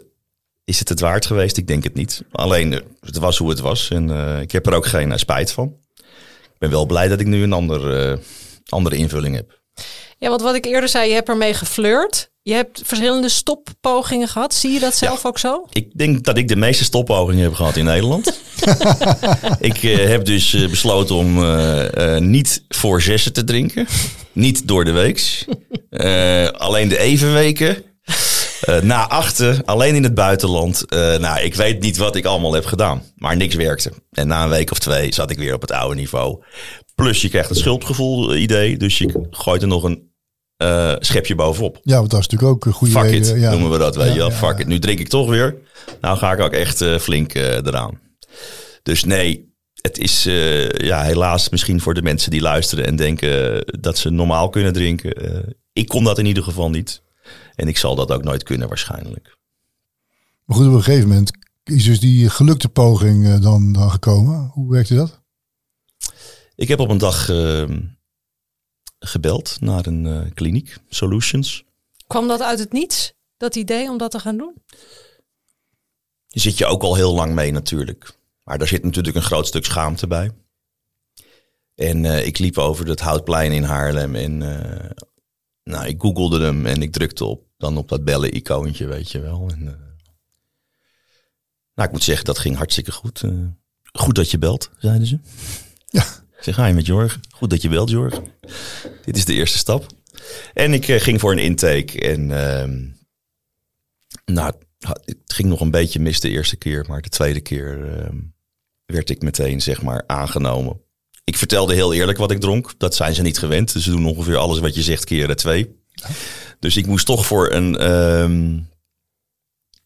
is 0.63 0.79
het 0.79 0.89
het 0.89 0.99
waard 0.99 1.25
geweest? 1.25 1.57
Ik 1.57 1.67
denk 1.67 1.83
het 1.83 1.93
niet. 1.93 2.23
Alleen, 2.31 2.73
eh, 2.73 2.79
het 2.99 3.17
was 3.17 3.37
hoe 3.37 3.49
het 3.49 3.59
was. 3.59 3.89
En 3.89 4.09
eh, 4.09 4.41
ik 4.41 4.51
heb 4.51 4.65
er 4.67 4.73
ook 4.73 4.85
geen 4.85 5.19
spijt 5.19 5.51
van. 5.51 5.75
Ik 6.43 6.57
ben 6.57 6.69
wel 6.69 6.85
blij 6.85 7.07
dat 7.07 7.19
ik 7.19 7.27
nu 7.27 7.43
een 7.43 7.53
ander, 7.53 8.09
eh, 8.11 8.17
andere 8.69 8.95
invulling 8.95 9.35
heb. 9.35 9.59
Ja, 10.17 10.29
want 10.29 10.41
wat 10.41 10.55
ik 10.55 10.65
eerder 10.65 10.89
zei, 10.89 11.07
je 11.07 11.13
hebt 11.13 11.29
ermee 11.29 11.53
geflirt. 11.53 12.29
Je 12.43 12.53
hebt 12.53 12.81
verschillende 12.85 13.29
stoppogingen 13.29 14.27
gehad. 14.27 14.53
Zie 14.53 14.71
je 14.71 14.79
dat 14.79 14.95
zelf 14.95 15.25
ook 15.25 15.39
zo? 15.39 15.65
Ik 15.71 15.97
denk 15.97 16.23
dat 16.23 16.37
ik 16.37 16.47
de 16.47 16.55
meeste 16.55 16.83
stoppogingen 16.83 17.43
heb 17.43 17.53
gehad 17.53 17.75
in 17.75 17.85
Nederland. 17.85 18.41
ik 19.59 19.83
eh, 19.83 20.07
heb 20.07 20.25
dus 20.25 20.67
besloten 20.69 21.15
om 21.15 21.43
eh, 21.43 22.15
eh, 22.15 22.21
niet 22.21 22.63
voor 22.69 23.01
zessen 23.01 23.33
te 23.33 23.43
drinken. 23.43 23.87
Niet 24.31 24.67
door 24.67 24.85
de 24.85 24.91
weeks. 24.91 25.45
Eh, 25.89 26.47
alleen 26.47 26.87
de 26.87 26.97
evenweken. 26.97 27.83
Eh, 28.62 28.82
na 28.82 29.08
achten, 29.10 29.65
alleen 29.65 29.96
in 29.96 30.03
het 30.03 30.13
buitenland. 30.13 30.86
Eh, 30.86 31.18
nou, 31.18 31.39
ik 31.41 31.56
weet 31.56 31.80
niet 31.82 31.98
wat 31.98 32.15
ik 32.15 32.25
allemaal 32.25 32.53
heb 32.53 32.65
gedaan. 32.65 33.01
Maar 33.15 33.38
niks 33.38 33.56
werkte. 33.56 33.91
En 34.12 34.27
na 34.27 34.44
een 34.44 34.50
week 34.50 34.72
of 34.72 34.80
twee 34.80 35.13
zat 35.13 35.32
ik 35.32 35.38
weer 35.38 35.53
op 35.53 35.62
het 35.62 35.72
oude 35.72 35.96
niveau. 35.96 36.44
Plus 36.96 37.22
je 37.22 37.30
krijgt 37.30 37.50
het 37.50 37.58
schuldgevoel 37.58 38.36
idee. 38.36 38.77
Dus 38.77 38.98
je 38.98 39.27
gooit 39.32 39.62
er 39.62 39.68
nog 39.68 39.84
een 39.84 40.10
eh, 40.58 40.94
schepje 41.00 41.36
bovenop. 41.36 41.80
Ja, 41.84 41.98
want 41.98 42.10
dat 42.12 42.20
is 42.20 42.27
natuurlijk 42.27 42.51
ook 42.56 42.65
een 42.65 42.74
goede 42.74 42.94
Fuck 42.94 43.12
it, 43.12 43.34
ja. 43.36 43.51
noemen 43.51 43.72
we 43.72 43.77
dat, 43.77 43.96
weet 43.96 44.06
Ja, 44.08 44.12
je 44.13 44.18
wel. 44.20 44.30
ja, 44.30 44.36
Fuck 44.36 44.60
it, 44.60 44.68
nu 44.68 44.80
drink 44.80 45.00
ik 45.00 45.08
toch 45.08 45.30
weer. 45.30 45.56
Nou 46.01 46.18
ga 46.18 46.32
ik 46.32 46.39
ook 46.39 46.51
echt 46.53 46.82
eh, 46.82 46.98
flink 46.98 47.34
eh, 47.34 47.56
eraan. 47.56 48.00
Dus 48.84 49.03
nee, 49.03 49.53
het 49.82 49.98
is 49.98 50.25
eh, 50.25 50.70
ja, 50.70 51.03
helaas 51.03 51.50
misschien 51.50 51.82
voor 51.82 51.94
de 51.94 52.01
mensen 52.01 52.32
die 52.32 52.41
luisteren 52.41 52.86
en 52.86 52.96
denken 52.96 53.53
eh, 53.56 53.62
dat 53.80 53.98
ze 53.98 54.10
normaal 54.10 54.50
kunnen 54.50 54.74
drinken. 54.74 55.13
Eh, 55.13 55.39
ik 55.74 55.88
kon 55.88 56.03
dat 56.03 56.18
in 56.20 56.25
ieder 56.25 56.44
geval 56.44 56.70
niet. 56.70 57.01
En 57.62 57.68
ik 57.68 57.77
zal 57.77 57.96
dat 57.96 58.12
ook 58.12 58.24
nooit 58.24 58.44
kunnen 58.44 58.68
waarschijnlijk. 58.68 59.38
Maar 60.46 60.58
goed, 60.58 60.68
op 60.68 60.74
een 60.74 60.84
gegeven 60.84 61.08
moment 61.08 61.32
is 61.63 61.84
dus 61.84 62.00
die 62.00 62.30
gelukte 62.30 62.70
poging 62.70 63.27
eh, 63.27 63.41
dan, 63.41 63.74
dan 63.74 63.91
gekomen. 63.91 64.50
Hoe 64.53 64.72
werkte 64.72 64.96
dat? 64.96 65.22
Ik 66.56 66.68
heb 66.68 66.80
op 66.80 66.89
een 66.89 66.98
dag 66.98 67.30
ehm, 67.30 67.82
gebeld 69.00 69.58
naar 69.60 69.86
een 69.86 70.06
eh, 70.06 70.32
kliniek, 70.34 70.77
Solutions. 70.89 71.63
Kwam 72.08 72.27
dat 72.27 72.41
uit 72.41 72.60
het 72.60 72.72
niets, 72.72 73.13
dat 73.38 73.56
idee 73.56 73.89
om 73.89 73.98
dat 73.98 74.12
te 74.12 74.20
gaan 74.20 74.38
doen? 74.38 74.53
Die 76.27 76.41
zit 76.41 76.58
je 76.58 76.65
ook 76.65 76.84
al 76.84 76.96
heel 76.96 77.13
lang 77.13 77.34
mee 77.34 77.51
natuurlijk. 77.51 78.18
Maar 78.44 78.58
daar 78.58 78.68
zit 78.68 78.84
natuurlijk 78.84 79.15
een 79.15 79.22
groot 79.22 79.48
stuk 79.48 79.65
schaamte 79.65 80.08
bij. 80.08 80.32
En 81.75 82.06
eh, 82.06 82.25
ik 82.25 82.38
liep 82.38 82.58
over 82.58 82.88
het 82.88 83.00
Houtplein 83.00 83.51
in 83.51 83.63
Haarlem 83.63 84.15
en 84.15 84.41
eh, 84.41 84.89
nou, 85.63 85.88
ik 85.88 86.01
googelde 86.01 86.39
hem 86.39 86.65
en 86.65 86.82
ik 86.82 86.91
drukte 86.91 87.25
op, 87.25 87.50
dan 87.62 87.77
op 87.77 87.89
dat 87.89 88.03
bellen-icoontje, 88.03 88.88
weet 88.88 89.12
je 89.12 89.20
wel. 89.20 89.50
En, 89.51 89.68
eh, 89.68 89.74
nou, 91.75 91.88
ik 91.88 91.91
moet 91.91 92.03
zeggen, 92.03 92.25
dat 92.25 92.39
ging 92.39 92.56
hartstikke 92.56 92.91
goed. 92.91 93.24
Eh, 93.24 93.32
goed 93.91 94.15
dat 94.15 94.32
je 94.32 94.38
belt, 94.38 94.70
zeiden 94.77 95.08
ze. 95.08 95.20
Ja. 95.88 96.03
Ik 96.38 96.48
zeg, 96.48 96.56
ga 96.56 96.65
je 96.65 96.74
met 96.74 96.86
Jorg? 96.86 97.20
Goed 97.30 97.50
dat 97.50 97.62
je 97.62 97.70
belt, 97.70 97.89
Jorg. 97.89 98.22
Dit 99.06 99.18
is 99.18 99.25
de 99.25 99.34
eerste 99.34 99.58
stap. 99.58 99.86
En 100.53 100.74
ik 100.74 100.88
eh, 100.88 101.01
ging 101.01 101.20
voor 101.20 101.32
een 101.32 101.38
intake 101.38 102.00
en 102.00 102.32
ehm, 102.32 102.88
nou, 104.25 104.53
het 105.06 105.18
ging 105.25 105.50
nog 105.50 105.62
een 105.62 105.72
beetje 105.72 106.00
mis 106.00 106.20
de 106.20 106.30
eerste 106.30 106.56
keer, 106.56 106.86
maar 106.88 107.01
de 107.01 107.10
tweede 107.10 107.41
keer 107.41 107.98
ehm, 107.98 108.18
werd 108.86 109.10
ik 109.10 109.22
meteen 109.22 109.62
zeg 109.62 109.82
maar 109.82 110.03
aangenomen. 110.08 110.82
Ik 111.24 111.38
vertelde 111.38 111.74
heel 111.74 111.94
eerlijk 111.94 112.18
wat 112.18 112.32
ik 112.32 112.39
dronk. 112.39 112.74
Dat 112.77 112.96
zijn 112.96 113.15
ze 113.15 113.22
niet 113.22 113.38
gewend. 113.38 113.74
Dus 113.74 113.84
ze 113.84 113.89
doen 113.89 114.06
ongeveer 114.06 114.38
alles 114.38 114.60
wat 114.60 114.75
je 114.75 114.82
zegt 114.82 115.03
keren 115.03 115.36
twee. 115.36 115.80
Dus 116.62 116.77
ik 116.77 116.86
moest 116.86 117.06
toch 117.06 117.25
voor 117.25 117.51
een, 117.51 117.77
ehm, 117.77 118.60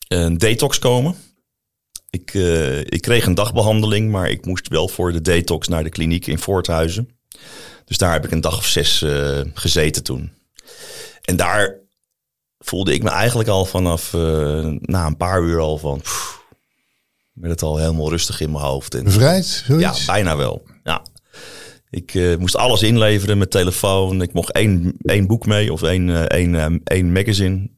een 0.08 0.38
detox 0.38 0.80
komen. 0.80 1.16
Ik, 2.10 2.34
eh, 2.34 2.80
ik 2.80 3.02
kreeg 3.02 3.26
een 3.26 3.36
dagbehandeling, 3.36 4.12
maar 4.12 4.30
ik 4.30 4.46
moest 4.46 4.68
wel 4.68 4.88
voor 4.88 5.12
de 5.12 5.22
detox 5.22 5.68
naar 5.68 5.84
de 5.84 5.90
kliniek 5.90 6.28
in 6.28 6.40
Voorthuizen. 6.40 7.10
Dus 7.86 7.98
daar 7.98 8.14
heb 8.14 8.26
ik 8.26 8.32
een 8.32 8.42
dag 8.42 8.58
of 8.58 8.66
zes 8.66 9.02
eh, 9.02 9.42
gezeten 9.54 10.04
toen. 10.04 10.32
En 11.22 11.36
daar 11.36 11.76
voelde 12.60 12.94
ik 12.94 13.04
me 13.04 13.10
eigenlijk 13.10 13.50
al 13.50 13.66
vanaf 13.66 14.14
eh, 14.14 14.66
na 14.80 15.06
een 15.06 15.18
paar 15.18 15.42
uur 15.44 15.60
al 15.60 15.78
van... 15.78 16.02
pff, 16.02 16.44
werd 17.34 17.52
het 17.52 17.62
al 17.62 17.78
helemaal 17.78 18.10
rustig 18.10 18.40
in 18.40 18.52
mijn 18.52 18.64
hoofd. 18.64 18.96
En, 18.96 19.04
Bevrijd, 19.04 19.64
ja, 19.68 19.76
zoiets? 19.76 20.06
bijna 20.06 20.38
wel. 20.38 20.66
Ja. 20.84 21.02
Ik 21.90 22.14
eh, 22.14 22.36
moest 22.36 22.56
alles 22.56 22.82
inleveren 22.82 23.38
met 23.38 23.52
telefoon. 23.52 24.22
Ik 24.22 24.34
mocht 24.34 24.52
één, 24.52 24.98
één 25.02 25.28
boek 25.28 25.46
mee 25.46 25.74
of 25.74 25.82
één, 25.82 26.10
eh, 26.10 26.22
één, 26.22 26.56
eh, 26.56 26.76
één 26.84 27.12
magazine. 27.12 27.70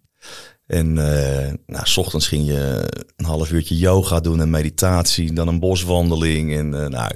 En 0.65 0.97
eh 0.97 1.53
nou, 1.65 1.87
s 1.87 1.97
ochtends 1.97 2.27
ging 2.27 2.47
je 2.47 2.89
een 3.15 3.25
half 3.25 3.51
uurtje 3.51 3.77
yoga 3.77 4.19
doen 4.19 4.41
en 4.41 4.49
meditatie. 4.49 5.33
Dan 5.33 5.47
een 5.47 5.59
boswandeling. 5.59 6.55
En 6.55 6.69
nou, 6.69 7.11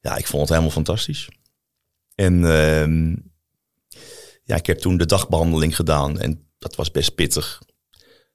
ja, 0.00 0.16
ik 0.16 0.26
vond 0.26 0.40
het 0.40 0.50
helemaal 0.50 0.70
fantastisch. 0.70 1.28
En 2.14 2.44
ehm, 2.44 3.16
ja, 4.44 4.56
ik 4.56 4.66
heb 4.66 4.78
toen 4.78 4.96
de 4.96 5.06
dagbehandeling 5.06 5.76
gedaan. 5.76 6.20
En 6.20 6.48
dat 6.58 6.76
was 6.76 6.90
best 6.90 7.14
pittig. 7.14 7.62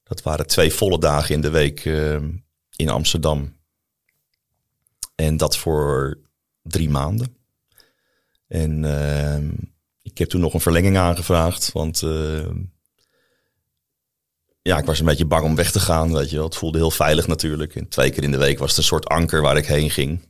Dat 0.04 0.22
waren 0.22 0.48
twee 0.48 0.74
volle 0.74 1.00
dagen 1.00 1.36
in 1.36 1.42
de 1.42 1.50
week 1.50 1.86
ehm, 1.86 2.32
in 2.76 2.90
Amsterdam. 2.90 3.56
En 5.16 5.38
dat 5.38 5.58
voor 5.58 6.20
drie 6.62 6.90
maanden. 6.90 7.41
En 8.52 8.86
ehm, 8.86 9.50
ik 10.02 10.18
heb 10.18 10.30
toen 10.30 10.42
nog 10.42 10.54
een 10.54 10.60
verlenging 10.62 10.98
aangevraagd. 10.98 11.72
Want 11.72 12.02
ehm, 12.04 12.60
ja, 14.62 14.78
ik 14.78 14.86
was 14.86 15.00
een 15.00 15.06
beetje 15.06 15.26
bang 15.26 15.44
om 15.46 15.56
weg 15.56 15.72
te 15.72 15.80
gaan. 15.80 16.14
Weet 16.14 16.30
je 16.30 16.36
wel. 16.36 16.46
Het 16.46 16.56
voelde 16.56 16.78
heel 16.78 16.92
veilig 16.92 17.28
natuurlijk. 17.28 17.76
En 17.76 17.88
twee 17.88 18.10
keer 18.12 18.24
in 18.24 18.32
de 18.32 18.38
week 18.38 18.60
was 18.60 18.70
het 18.70 18.78
een 18.78 18.84
soort 18.84 19.06
anker 19.08 19.42
waar 19.42 19.58
ik 19.58 19.66
heen 19.66 19.90
ging. 19.90 20.30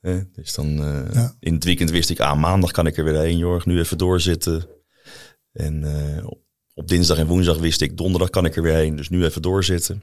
Eh, 0.00 0.20
dus 0.32 0.54
dan 0.54 0.82
eh, 0.82 1.14
Ja. 1.14 1.34
in 1.40 1.54
het 1.54 1.64
weekend 1.64 1.90
wist 1.90 2.10
ik, 2.10 2.20
ah, 2.20 2.38
maandag 2.40 2.70
kan 2.70 2.86
ik 2.86 2.96
er 2.96 3.04
weer 3.04 3.18
heen, 3.20 3.38
Jorg. 3.38 3.66
Nu 3.66 3.78
even 3.78 3.98
doorzitten. 3.98 4.68
En 5.52 5.84
eh, 6.16 6.26
op- 6.26 6.42
op 6.74 6.88
dinsdag 6.88 7.18
en 7.18 7.26
woensdag 7.26 7.58
wist 7.58 7.80
ik, 7.80 7.96
donderdag 7.96 8.30
kan 8.30 8.44
ik 8.44 8.56
er 8.56 8.62
weer 8.62 8.74
heen. 8.74 8.96
Dus 8.96 9.08
nu 9.08 9.24
even 9.24 9.42
doorzitten. 9.42 10.02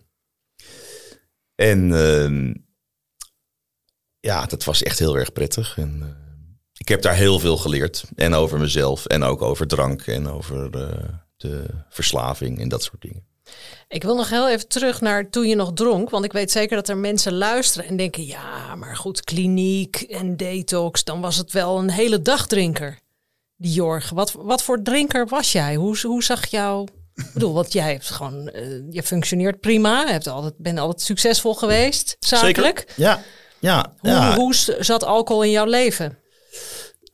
En 1.56 1.94
ehm, 1.94 2.54
ja, 4.20 4.46
dat 4.46 4.64
was 4.64 4.84
echt 4.84 5.00
heel 5.00 5.18
erg 5.18 5.32
prettig. 5.34 5.78
En 5.78 6.02
eh, 6.02 6.25
ik 6.78 6.88
heb 6.88 7.02
daar 7.02 7.16
heel 7.16 7.40
veel 7.40 7.58
geleerd. 7.58 8.04
En 8.16 8.34
over 8.34 8.60
mezelf. 8.60 9.06
En 9.06 9.24
ook 9.24 9.42
over 9.42 9.68
drank. 9.68 10.02
En 10.02 10.30
over 10.30 10.70
eh, 10.82 11.04
de 11.38 11.66
verslaving 11.90 12.60
en 12.60 12.70
dat 12.70 12.84
soort 12.84 13.02
dingen. 13.02 13.24
Ik 13.88 14.04
wil 14.04 14.16
nog 14.16 14.30
heel 14.30 14.50
even 14.50 14.68
terug 14.68 15.02
naar 15.02 15.30
toen 15.30 15.48
je 15.48 15.56
nog 15.56 15.74
dronk. 15.74 16.10
Want 16.10 16.26
ik 16.26 16.32
weet 16.32 16.52
zeker 16.52 16.76
dat 16.76 16.90
er 16.90 16.98
mensen 16.98 17.34
luisteren 17.34 17.88
en 17.88 17.98
denken... 17.98 18.26
ja, 18.26 18.76
maar 18.76 18.96
goed, 18.96 19.24
kliniek 19.24 19.96
en 19.96 20.38
detox... 20.38 21.04
dan 21.04 21.22
was 21.22 21.38
het 21.38 21.52
wel 21.52 21.78
een 21.78 21.90
hele 21.90 22.22
dagdrinker, 22.22 23.00
die 23.56 23.74
Jorg. 23.74 24.10
Wat, 24.10 24.32
wat 24.32 24.64
voor 24.64 24.82
drinker 24.82 25.28
was 25.28 25.52
jij? 25.52 25.76
Hoe, 25.76 25.98
hoe 26.02 26.24
zag 26.24 26.46
jou... 26.46 26.88
Ik 27.16 27.30
bedoel, 27.34 27.54
want 27.54 27.74
jij 27.74 27.92
hebt 27.92 28.10
gewoon... 28.10 28.50
eh, 28.50 28.64
je 28.90 29.04
functioneert 29.04 29.60
prima. 29.60 30.02
Je 30.06 30.12
hebt 30.12 30.28
altijd, 30.28 30.58
bent 30.58 30.80
altijd 30.80 31.02
succesvol 31.02 31.54
geweest, 31.54 32.16
zakelijk. 32.20 32.78
Zeker? 32.80 32.94
Ja. 32.96 33.22
Ja, 33.60 33.94
Hoe, 34.00 34.10
ja. 34.10 34.36
hoe 34.36 34.54
zat 34.80 35.04
alcohol 35.04 35.44
in 35.44 35.52
jouw 35.52 35.66
leven? 35.66 36.18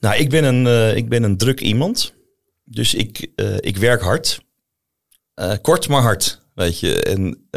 Nou, 0.01 0.15
ik 0.15 0.29
ben 0.29 0.43
een, 0.43 0.67
eh, 0.67 0.95
ik 0.95 1.09
ben 1.09 1.23
een 1.23 1.37
druk 1.37 1.59
iemand. 1.59 2.13
Dus 2.63 2.93
ik, 2.93 3.31
eh, 3.35 3.55
ik 3.59 3.77
werk 3.77 4.01
hard. 4.01 4.41
Eh, 5.33 5.53
kort 5.61 5.87
maar 5.87 6.01
hard, 6.01 6.41
weet 6.55 6.79
je. 6.79 7.03
En 7.03 7.47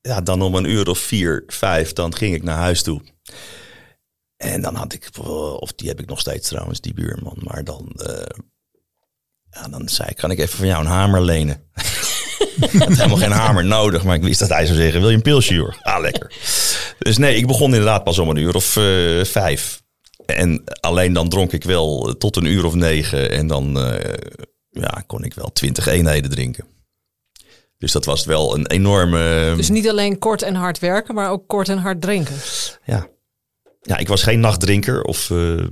ja, 0.00 0.20
dan 0.20 0.42
om 0.42 0.54
een 0.54 0.70
uur 0.70 0.88
of 0.88 0.98
vier, 0.98 1.42
vijf, 1.46 1.92
dan 1.92 2.14
ging 2.14 2.34
ik 2.34 2.42
naar 2.42 2.56
huis 2.56 2.82
toe. 2.82 3.00
En 4.36 4.62
dan 4.62 4.74
had 4.74 4.92
ik, 4.92 5.08
of 5.58 5.72
die 5.72 5.88
heb 5.88 6.00
ik 6.00 6.08
nog 6.08 6.20
steeds 6.20 6.48
trouwens, 6.48 6.80
die 6.80 6.94
buurman. 6.94 7.38
Maar 7.40 7.64
dan, 7.64 7.92
ja, 9.50 9.68
dan 9.68 9.88
zei 9.88 10.08
ik, 10.08 10.16
kan 10.16 10.30
ik 10.30 10.38
even 10.38 10.58
van 10.58 10.66
jou 10.66 10.84
een 10.84 10.90
hamer 10.90 11.22
lenen? 11.22 11.62
ik 12.60 12.72
had 12.78 12.88
helemaal 12.88 13.16
geen 13.16 13.30
hamer 13.30 13.64
nodig, 13.64 14.04
maar 14.04 14.16
ik 14.16 14.22
wist 14.22 14.40
dat 14.40 14.48
hij 14.48 14.66
zou 14.66 14.78
zeggen, 14.78 15.00
wil 15.00 15.10
je 15.10 15.16
een 15.16 15.22
pilsje, 15.22 15.54
joh? 15.54 15.82
Ah, 15.82 16.00
lekker. 16.00 16.32
Dus 16.98 17.18
nee, 17.18 17.36
ik 17.36 17.46
begon 17.46 17.70
inderdaad 17.70 18.04
pas 18.04 18.18
om 18.18 18.28
een 18.28 18.36
uur 18.36 18.54
of 18.54 18.64
vijf. 19.28 19.82
En 20.34 20.64
alleen 20.80 21.12
dan 21.12 21.28
dronk 21.28 21.52
ik 21.52 21.64
wel 21.64 22.14
tot 22.18 22.36
een 22.36 22.44
uur 22.44 22.64
of 22.64 22.74
negen. 22.74 23.30
En 23.30 23.46
dan 23.46 23.80
eh, 23.80 24.14
ja, 24.70 25.02
kon 25.06 25.24
ik 25.24 25.34
wel 25.34 25.52
twintig 25.52 25.86
eenheden 25.86 26.30
drinken. 26.30 26.64
Dus 27.78 27.92
dat 27.92 28.04
was 28.04 28.24
wel 28.24 28.54
een 28.54 28.66
enorme... 28.66 29.52
Dus 29.56 29.68
niet 29.68 29.88
alleen 29.88 30.18
kort 30.18 30.42
en 30.42 30.54
hard 30.54 30.78
werken, 30.78 31.14
maar 31.14 31.30
ook 31.30 31.48
kort 31.48 31.68
en 31.68 31.78
hard 31.78 32.00
drinken. 32.00 32.34
ja. 32.84 33.08
ja, 33.80 33.96
ik 33.96 34.08
was 34.08 34.22
geen 34.22 34.40
nachtdrinker. 34.40 35.02
Of 35.02 35.30
eh, 35.30 35.64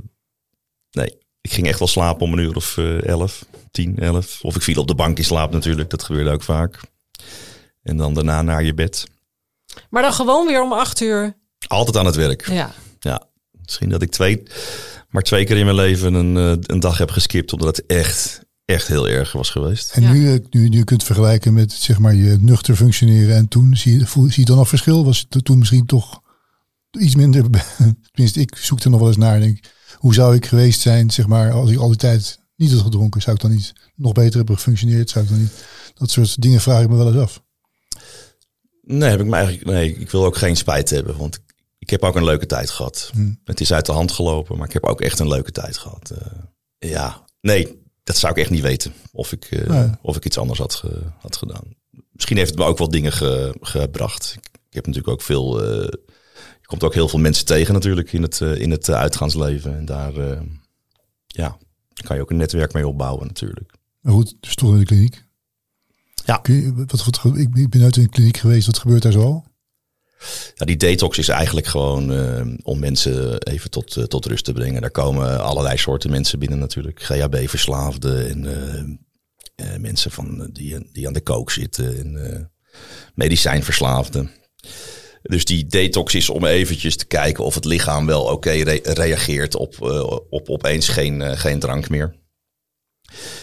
nee, 0.90 1.18
ik 1.40 1.52
ging 1.52 1.66
echt 1.66 1.78
wel 1.78 1.88
slapen 1.88 2.22
om 2.22 2.32
een 2.32 2.38
uur 2.38 2.56
of 2.56 2.78
eh, 2.78 3.06
elf, 3.06 3.44
tien, 3.70 3.98
elf. 3.98 4.38
Of 4.42 4.56
ik 4.56 4.62
viel 4.62 4.80
op 4.80 4.88
de 4.88 4.94
bank 4.94 5.18
in 5.18 5.24
slaap 5.24 5.52
natuurlijk. 5.52 5.90
Dat 5.90 6.02
gebeurde 6.02 6.30
ook 6.30 6.42
vaak. 6.42 6.80
En 7.82 7.96
dan 7.96 8.14
daarna 8.14 8.42
naar 8.42 8.64
je 8.64 8.74
bed. 8.74 9.06
Maar 9.90 10.02
dan 10.02 10.12
gewoon 10.12 10.46
weer 10.46 10.62
om 10.62 10.72
acht 10.72 11.00
uur. 11.00 11.36
Altijd 11.66 11.96
aan 11.96 12.06
het 12.06 12.14
werk. 12.14 12.48
Ja. 12.48 12.70
Ja, 12.98 13.28
misschien 13.66 13.88
dat 13.88 14.02
ik 14.02 14.10
twee, 14.10 14.42
maar 15.10 15.22
twee 15.22 15.44
keer 15.44 15.56
in 15.56 15.64
mijn 15.64 15.76
leven 15.76 16.14
een, 16.14 16.36
eh, 16.36 16.62
een 16.74 16.80
dag 16.80 16.98
heb 16.98 17.10
geskipt. 17.10 17.52
Omdat 17.52 17.76
het 17.76 17.86
echt, 17.86 18.40
echt 18.64 18.88
heel 18.88 19.08
erg 19.08 19.32
was 19.32 19.50
geweest. 19.50 19.90
En 19.92 20.02
Ja. 20.02 20.12
nu, 20.12 20.32
eh, 20.32 20.38
nu, 20.50 20.68
nu 20.68 20.76
je 20.76 20.84
kunt 20.84 21.04
vergelijken 21.04 21.54
met 21.54 21.72
zeg 21.72 21.98
maar 21.98 22.14
je 22.14 22.36
nuchter 22.40 22.76
functioneren 22.76 23.36
en 23.36 23.48
toen, 23.48 23.76
zie 23.76 23.98
je, 23.98 24.06
voel, 24.06 24.24
zie 24.30 24.40
je 24.40 24.44
dan 24.44 24.56
nog 24.56 24.68
verschil? 24.68 25.04
Was 25.04 25.26
het 25.28 25.44
toen 25.44 25.58
misschien 25.58 25.86
toch 25.86 26.20
iets 27.00 27.14
minder, 27.14 27.44
tenminste 28.12 28.40
ik 28.40 28.56
zoek 28.56 28.80
er 28.80 28.90
nog 28.90 28.98
wel 28.98 29.08
eens 29.08 29.16
naar. 29.16 29.40
Denk, 29.40 29.58
hoe 29.96 30.14
zou 30.14 30.34
ik 30.34 30.46
geweest 30.46 30.80
zijn, 30.80 31.10
zeg 31.10 31.26
maar, 31.26 31.52
als 31.52 31.70
ik 31.70 31.78
al 31.78 31.88
die 31.88 31.96
tijd 31.96 32.38
niet 32.56 32.72
had 32.72 32.80
gedronken? 32.80 33.22
Zou 33.22 33.36
ik 33.36 33.42
dan 33.42 33.50
niet 33.50 33.72
nog 33.94 34.12
beter 34.12 34.36
hebben 34.36 34.54
gefunctioneerd? 34.56 35.10
Zou 35.10 35.24
ik 35.24 35.30
dan 35.30 35.40
niet, 35.40 35.64
dat 35.94 36.10
soort 36.10 36.42
dingen 36.42 36.60
vraag 36.60 36.82
ik 36.82 36.88
me 36.88 36.96
wel 36.96 37.06
eens 37.12 37.16
af. 37.22 37.42
Nee, 38.82 39.10
heb 39.10 39.20
ik 39.20 39.26
me 39.26 39.36
eigenlijk, 39.36 39.66
nee, 39.66 39.96
ik 39.98 40.10
wil 40.10 40.24
ook 40.24 40.36
geen 40.36 40.56
spijt 40.56 40.90
hebben. 40.90 41.16
Want 41.16 41.38
ik, 41.86 41.90
heb 41.92 42.02
ook 42.02 42.16
een 42.16 42.24
leuke 42.24 42.46
tijd 42.46 42.70
gehad. 42.70 43.10
Hmm. 43.12 43.40
Het 43.44 43.60
is 43.60 43.72
uit 43.72 43.86
de 43.86 43.92
hand 43.92 44.12
gelopen, 44.12 44.56
maar 44.56 44.66
ik 44.66 44.72
heb 44.72 44.84
ook 44.84 45.00
echt 45.00 45.18
een 45.18 45.28
leuke 45.28 45.52
tijd 45.52 45.76
gehad. 45.78 46.10
Eh, 46.10 46.90
ja, 46.90 47.24
nee, 47.40 47.82
dat 48.04 48.16
zou 48.16 48.32
ik 48.32 48.38
echt 48.38 48.50
niet 48.50 48.60
weten. 48.62 48.92
Of 49.12 49.32
ik, 49.32 49.44
eh, 49.44 49.68
Nee. 49.68 49.90
of 50.02 50.16
ik 50.16 50.24
iets 50.24 50.38
anders 50.38 50.58
had, 50.58 50.74
ge- 50.74 51.02
had 51.18 51.36
gedaan. 51.36 51.64
Misschien 52.12 52.36
heeft 52.36 52.50
het 52.50 52.58
me 52.58 52.64
ook 52.64 52.78
wel 52.78 52.88
dingen 52.88 53.12
ge- 53.12 53.56
gebracht. 53.60 54.32
Ik, 54.38 54.48
ik 54.68 54.74
heb 54.74 54.86
natuurlijk 54.86 55.12
ook 55.12 55.22
veel... 55.22 55.62
eh, 55.62 55.88
je 56.60 56.66
komt 56.66 56.84
ook 56.84 56.94
heel 56.94 57.08
veel 57.08 57.18
mensen 57.18 57.46
tegen 57.46 57.74
natuurlijk 57.74 58.12
in 58.12 58.22
het, 58.22 58.40
eh, 58.40 58.60
in 58.60 58.70
het 58.70 58.88
eh, 58.88 58.94
uitgaansleven. 58.96 59.76
En 59.76 59.84
daar 59.84 60.16
eh, 60.16 60.40
ja, 61.26 61.56
kan 62.04 62.16
je 62.16 62.22
ook 62.22 62.30
een 62.30 62.36
netwerk 62.36 62.72
mee 62.72 62.88
opbouwen 62.88 63.26
natuurlijk. 63.26 63.72
Maar 64.00 64.12
goed, 64.12 64.36
dus 64.40 64.54
toch 64.54 64.72
in 64.72 64.78
de 64.78 64.84
kliniek. 64.84 65.24
Ja. 66.24 66.36
Kun 66.36 66.54
je, 66.54 66.74
wat, 66.74 67.04
wat, 67.04 67.36
ik, 67.36 67.54
ik 67.56 67.68
ben 67.70 67.82
uit 67.82 67.96
een 67.96 68.08
kliniek 68.10 68.36
geweest, 68.36 68.66
wat 68.66 68.78
gebeurt 68.78 69.02
daar 69.02 69.12
zo? 69.12 69.44
Ja, 70.54 70.66
die 70.66 70.76
detox 70.76 71.18
is 71.18 71.28
eigenlijk 71.28 71.66
gewoon 71.66 72.12
eh, 72.12 72.46
om 72.62 72.78
mensen 72.78 73.42
even 73.42 73.70
tot, 73.70 73.96
eh, 73.96 74.04
tot 74.04 74.26
rust 74.26 74.44
te 74.44 74.52
brengen. 74.52 74.80
Daar 74.80 74.90
komen 74.90 75.42
allerlei 75.42 75.76
soorten 75.76 76.10
mensen 76.10 76.38
binnen 76.38 76.58
natuurlijk. 76.58 77.02
GHB-verslaafden 77.02 78.28
en 78.28 78.44
eh, 79.56 79.76
mensen 79.76 80.10
van, 80.10 80.50
die, 80.52 80.90
die 80.92 81.06
aan 81.06 81.12
de 81.12 81.20
kook 81.20 81.50
zitten 81.50 81.98
en 81.98 82.50
medicijnverslaafden. 83.14 84.30
Dus 85.22 85.44
die 85.44 85.66
detox 85.66 86.14
is 86.14 86.28
om 86.30 86.44
eventjes 86.44 86.96
te 86.96 87.06
kijken 87.06 87.44
of 87.44 87.54
het 87.54 87.64
lichaam 87.64 88.06
wel 88.06 88.22
oké 88.22 88.50
re- 88.50 88.80
reageert 88.82 89.56
op, 89.56 89.80
op 90.30 90.48
opeens 90.50 90.88
geen, 90.88 91.38
geen 91.38 91.58
drank 91.58 91.88
meer. 91.88 92.16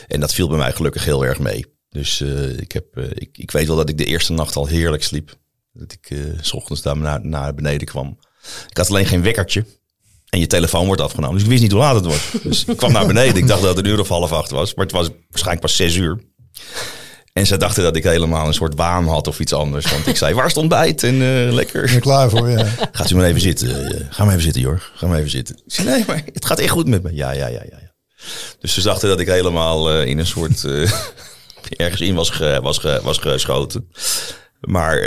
En 0.07 0.19
dat 0.19 0.33
viel 0.33 0.47
bij 0.47 0.57
mij 0.57 0.71
gelukkig 0.71 1.05
heel 1.05 1.25
erg 1.25 1.39
mee. 1.39 1.65
Dus 1.89 2.21
ik, 2.57 2.71
heb, 2.71 2.97
ik, 2.97 3.37
ik 3.37 3.51
weet 3.51 3.67
wel 3.67 3.75
dat 3.75 3.89
ik 3.89 3.97
de 3.97 4.05
eerste 4.05 4.33
nacht 4.33 4.55
al 4.55 4.67
heerlijk 4.67 5.03
sliep. 5.03 5.41
Dat 5.73 5.91
ik 5.91 6.17
s 6.41 6.53
ochtends 6.53 6.81
daar 6.81 6.97
naar, 6.97 7.25
naar 7.25 7.53
beneden 7.53 7.87
kwam. 7.87 8.17
Ik 8.69 8.77
had 8.77 8.89
alleen 8.89 9.05
geen 9.05 9.21
wekkertje. 9.21 9.65
En 10.29 10.39
je 10.39 10.47
telefoon 10.47 10.85
wordt 10.85 11.01
afgenomen. 11.01 11.35
Dus 11.35 11.43
ik 11.43 11.49
wist 11.49 11.61
niet 11.61 11.71
hoe 11.71 11.81
laat 11.81 11.95
het 11.95 12.05
was. 12.05 12.31
Dus 12.43 12.65
ik 12.65 12.77
kwam 12.77 12.91
naar 12.91 13.07
beneden. 13.07 13.35
Ik 13.35 13.47
dacht 13.47 13.61
dat 13.61 13.75
het 13.75 13.85
een 13.85 13.91
uur 13.91 13.99
of 13.99 14.07
half 14.07 14.31
acht 14.31 14.51
was. 14.51 14.73
Maar 14.73 14.85
het 14.85 14.93
was 14.93 15.09
waarschijnlijk 15.29 15.65
pas 15.65 15.75
zes 15.75 15.95
uur. 15.95 16.19
En 17.33 17.45
ze 17.45 17.57
dachten 17.57 17.83
dat 17.83 17.95
ik 17.95 18.03
helemaal 18.03 18.47
een 18.47 18.53
soort 18.53 18.75
waan 18.75 19.07
had 19.07 19.27
of 19.27 19.39
iets 19.39 19.53
anders. 19.53 19.91
Want 19.91 20.07
ik 20.07 20.17
zei, 20.17 20.33
waar 20.33 20.45
is 20.45 20.51
het 20.51 20.61
ontbijt? 20.61 21.03
En 21.03 21.15
uh, 21.15 21.51
lekker. 21.51 21.81
Ben 21.91 21.99
klaar 21.99 22.29
voor, 22.29 22.49
ja. 22.49 22.65
Gaat 22.91 23.09
u 23.09 23.15
maar 23.15 23.25
even 23.25 23.41
zitten. 23.41 23.67
Uh, 23.67 24.05
ga 24.09 24.23
maar 24.23 24.31
even 24.31 24.43
zitten, 24.43 24.61
Jorg. 24.61 24.91
Ga 24.95 25.07
maar 25.07 25.17
even 25.17 25.29
zitten. 25.29 25.55
Ik 25.55 25.73
zei, 25.73 25.87
nee, 25.87 26.03
maar 26.07 26.21
het 26.33 26.45
gaat 26.45 26.59
echt 26.59 26.71
goed 26.71 26.87
met 26.87 27.03
me. 27.03 27.13
Ja, 27.13 27.31
ja, 27.31 27.47
ja, 27.47 27.61
ja. 27.69 27.77
ja. 27.81 27.93
Dus 28.59 28.73
ze 28.73 28.81
dachten 28.81 29.09
dat 29.09 29.19
ik 29.19 29.27
helemaal 29.27 29.93
uh, 29.93 30.07
in 30.07 30.19
een 30.19 30.27
soort... 30.27 30.63
ergens 31.77 32.01
in 32.01 32.15
was, 32.15 32.29
ge, 32.29 32.59
was, 32.61 32.77
ge, 32.77 32.99
was 33.03 33.17
geschoten. 33.17 33.89
Maar 34.59 34.97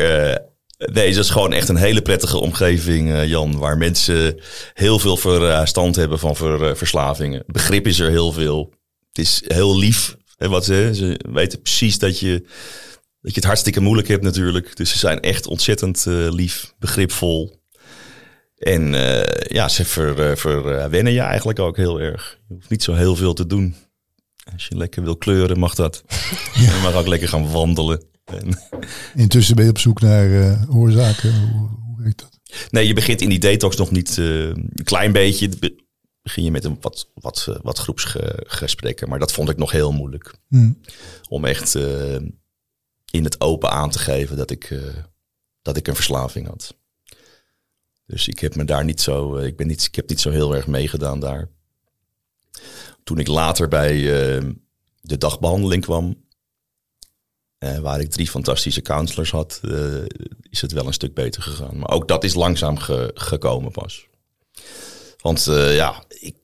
nee, 0.79 1.15
dat 1.15 1.25
is 1.25 1.31
gewoon 1.31 1.53
echt 1.53 1.69
een 1.69 1.77
hele 1.77 2.03
prettige 2.03 2.39
omgeving, 2.39 3.25
Jan. 3.25 3.59
Waar 3.59 3.79
mensen 3.79 4.41
heel 4.75 4.99
veel 4.99 5.17
verstand 5.17 5.97
hebben 5.97 6.19
van 6.19 6.37
ver, 6.37 6.77
verslavingen. 6.77 7.43
Begrip 7.47 7.87
is 7.87 7.99
er 7.99 8.11
heel 8.11 8.33
veel. 8.33 8.75
Het 9.09 9.19
is 9.19 9.43
heel 9.47 9.79
lief 9.79 10.17
en 10.37 10.51
wat 10.51 10.65
ze, 10.65 10.91
ze 10.95 11.21
weten 11.31 11.61
precies 11.61 11.99
dat 11.99 12.19
je, 12.19 12.41
dat 13.21 13.35
je 13.35 13.41
het 13.41 13.45
hartstikke 13.45 13.81
moeilijk 13.81 14.09
hebt 14.09 14.23
natuurlijk. 14.23 14.77
Dus 14.77 14.91
ze 14.91 14.99
zijn 14.99 15.21
echt 15.21 15.47
ontzettend 15.47 16.05
uh, 16.09 16.33
lief, 16.33 16.75
begripvol. 16.79 17.65
En 18.57 18.93
uh, 18.95 19.23
ja, 19.49 19.69
ze 19.69 19.85
ver, 19.85 20.39
verwennen 20.39 21.13
je 21.13 21.21
eigenlijk 21.21 21.59
ook 21.59 21.77
heel 21.77 22.01
erg. 22.01 22.39
Je 22.49 22.55
hoeft 22.55 22.71
niet 22.71 22.83
zo 22.83 22.95
heel 22.95 23.17
veel 23.17 23.35
te 23.35 23.47
doen. 23.47 23.75
Als 24.53 24.67
je 24.67 24.77
lekker 24.77 25.03
wil 25.03 25.17
kleuren, 25.17 25.59
mag 25.59 25.75
dat. 25.75 26.05
Ja. 26.55 26.75
Je 26.75 26.81
mag 26.83 26.95
ook 26.95 27.07
lekker 27.07 27.29
gaan 27.29 27.51
wandelen. 27.51 28.05
En 28.27 28.59
Intussen 29.23 29.57
ben 29.57 29.65
je 29.65 29.71
op 29.71 29.79
zoek 29.79 30.01
naar 30.01 30.27
uh, 30.27 30.77
oorzaken. 30.77 31.51
Hoe, 31.51 31.69
hoe 31.69 32.03
werkt 32.03 32.21
dat? 32.21 32.39
Nee, 32.71 32.87
je 32.87 32.95
begint 32.95 33.21
in 33.21 33.29
die 33.29 33.39
detox 33.39 33.77
nog 33.77 33.91
niet 33.91 34.17
een 34.17 34.71
klein 34.85 35.13
beetje 35.13 35.49
begin 36.23 36.45
je 36.45 36.51
met 36.51 36.65
een 36.65 36.79
wat, 36.81 37.11
wat, 37.15 37.59
wat 37.63 37.79
groepsgesprekken. 37.79 39.09
Maar 39.09 39.19
dat 39.19 39.33
vond 39.33 39.49
ik 39.49 39.57
nog 39.57 39.71
heel 39.71 39.93
moeilijk. 39.93 40.35
Hmm. 40.49 40.81
Om 41.29 41.45
echt 41.45 41.75
in 43.11 43.25
het 43.25 43.41
open 43.41 43.71
aan 43.71 43.91
te 43.91 43.99
geven 43.99 44.37
dat 44.37 44.51
ik, 44.51 44.81
dat 45.63 45.77
ik 45.77 45.89
een 45.89 45.95
verslaving 45.95 46.47
had. 46.47 46.77
Dus 48.07 48.29
ik 48.29 48.39
heb 48.39 48.55
me 48.55 48.65
daar 48.65 48.85
niet 48.85 49.01
zo, 49.01 49.37
ik, 49.37 49.57
ben 49.57 49.67
niet, 49.67 49.85
ik 49.85 49.95
heb 49.95 50.09
niet 50.09 50.21
zo 50.21 50.31
heel 50.31 50.55
erg 50.55 50.67
meegedaan 50.67 51.21
daar. 51.21 51.49
Toen 53.05 53.19
ik 53.19 53.27
later 53.27 53.69
bij 53.69 54.01
de 55.01 55.19
dagbehandeling 55.19 55.83
kwam, 55.83 56.26
waar 57.59 58.01
ik 58.01 58.11
drie 58.11 58.29
fantastische 58.29 58.83
counselors 58.83 59.31
had, 59.31 59.61
is 60.51 60.61
het 60.61 60.73
wel 60.73 60.87
een 60.87 60.93
stuk 60.93 61.15
beter 61.15 61.43
gegaan. 61.43 61.79
Maar 61.79 61.91
ook 61.91 62.09
dat 62.09 62.25
is 62.25 62.35
langzaam 62.35 62.79
ge 62.79 63.11
gekomen 63.15 63.73
pas. 63.73 64.07
Want 65.27 65.47
uh, 65.47 65.77
ja, 65.77 66.05
ik, 66.09 66.37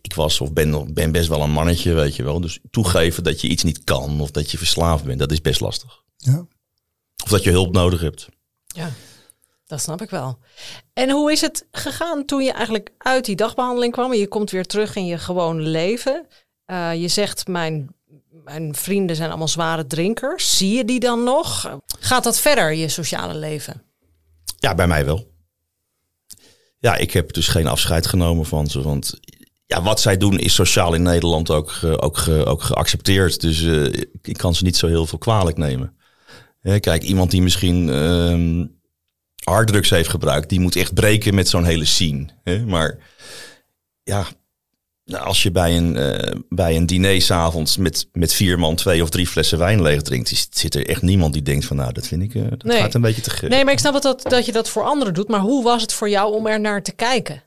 ik 0.00 0.14
was 0.14 0.40
of 0.40 0.52
ben, 0.52 0.94
ben 0.94 1.12
best 1.12 1.28
wel 1.28 1.42
een 1.42 1.50
mannetje, 1.50 1.92
weet 1.92 2.16
je 2.16 2.22
wel. 2.22 2.40
Dus 2.40 2.58
toegeven 2.70 3.22
dat 3.22 3.40
je 3.40 3.48
iets 3.48 3.62
niet 3.62 3.84
kan 3.84 4.20
of 4.20 4.30
dat 4.30 4.50
je 4.50 4.58
verslaafd 4.58 5.04
bent, 5.04 5.18
dat 5.18 5.32
is 5.32 5.40
best 5.40 5.60
lastig. 5.60 6.02
Ja. 6.16 6.46
Of 7.24 7.30
dat 7.30 7.42
je 7.42 7.50
hulp 7.50 7.72
nodig 7.72 8.00
hebt. 8.00 8.28
Ja, 8.66 8.90
dat 9.66 9.80
snap 9.80 10.02
ik 10.02 10.10
wel. 10.10 10.38
En 10.92 11.10
hoe 11.10 11.32
is 11.32 11.40
het 11.40 11.66
gegaan 11.70 12.24
toen 12.24 12.44
je 12.44 12.52
eigenlijk 12.52 12.90
uit 12.98 13.24
die 13.24 13.36
dagbehandeling 13.36 13.92
kwam 13.92 14.12
en 14.12 14.18
je 14.18 14.28
komt 14.28 14.50
weer 14.50 14.66
terug 14.66 14.96
in 14.96 15.06
je 15.06 15.18
gewone 15.18 15.62
leven? 15.62 16.26
Uh, 16.66 16.94
je 16.94 17.08
zegt, 17.08 17.46
mijn, 17.46 17.94
mijn 18.46 18.74
vrienden 18.74 19.16
zijn 19.16 19.28
allemaal 19.28 19.48
zware 19.48 19.86
drinkers. 19.86 20.56
Zie 20.56 20.76
je 20.76 20.84
die 20.84 21.00
dan 21.00 21.24
nog? 21.24 21.78
Gaat 22.00 22.24
dat 22.24 22.38
verder, 22.40 22.72
je 22.72 22.88
sociale 22.88 23.34
leven? 23.34 23.82
Ja, 24.58 24.74
bij 24.74 24.86
mij 24.86 25.04
wel 25.04 25.34
ja, 26.78 26.96
ik 26.96 27.12
heb 27.12 27.32
dus 27.32 27.48
geen 27.48 27.66
afscheid 27.66 28.06
genomen 28.06 28.46
van 28.46 28.66
ze. 28.66 28.82
Want 28.82 29.20
ja, 29.66 29.82
wat 29.82 30.00
zij 30.00 30.16
doen 30.16 30.38
is 30.38 30.54
sociaal 30.54 30.94
in 30.94 31.02
Nederland 31.02 31.50
ook, 31.50 31.78
ook, 31.82 32.28
ook 32.28 32.62
geaccepteerd. 32.62 33.40
Dus 33.40 33.62
uh, 33.62 33.84
ik 34.22 34.36
kan 34.36 34.54
ze 34.54 34.64
niet 34.64 34.76
zo 34.76 34.86
heel 34.86 35.06
veel 35.06 35.18
kwalijk 35.18 35.56
nemen. 35.56 35.94
Kijk, 36.80 37.02
iemand 37.02 37.30
die 37.30 37.42
misschien 37.42 37.88
uh, 37.88 38.66
harddrugs 39.44 39.90
heeft 39.90 40.08
gebruikt, 40.08 40.48
die 40.48 40.60
moet 40.60 40.76
echt 40.76 40.94
breken 40.94 41.34
met 41.34 41.48
zo'n 41.48 41.64
hele 41.64 41.84
scene. 41.84 42.26
Hè? 42.42 42.66
Maar 42.66 42.98
ja, 44.02 44.26
nou, 45.06 45.24
als 45.24 45.42
je 45.42 45.50
bij 45.50 45.76
een, 45.76 45.96
uh, 45.96 46.40
bij 46.48 46.76
een 46.76 46.86
diner 46.86 47.22
s'avonds 47.22 47.76
met, 47.76 48.08
met 48.12 48.32
vier 48.32 48.58
man 48.58 48.76
twee 48.76 49.02
of 49.02 49.08
drie 49.08 49.26
flessen 49.26 49.58
wijn 49.58 49.82
leeg 49.82 50.02
drinkt, 50.02 50.48
zit 50.50 50.74
er 50.74 50.88
echt 50.88 51.02
niemand 51.02 51.32
die 51.32 51.42
denkt 51.42 51.64
van 51.64 51.76
nou, 51.76 51.92
dat 51.92 52.06
vind 52.06 52.22
ik, 52.22 52.34
uh, 52.34 52.50
dat 52.50 52.62
nee. 52.62 52.80
gaat 52.80 52.94
een 52.94 53.00
beetje 53.00 53.22
te 53.22 53.30
gek. 53.30 53.48
Nee, 53.48 53.64
maar 53.64 53.72
ik 53.72 53.78
snap 53.78 53.94
het 53.94 54.02
dat, 54.02 54.22
dat 54.22 54.46
je 54.46 54.52
dat 54.52 54.68
voor 54.68 54.82
anderen 54.82 55.14
doet. 55.14 55.28
Maar 55.28 55.40
hoe 55.40 55.64
was 55.64 55.82
het 55.82 55.92
voor 55.92 56.08
jou 56.08 56.34
om 56.34 56.46
er 56.46 56.60
naar 56.60 56.82
te 56.82 56.92
kijken? 56.92 57.42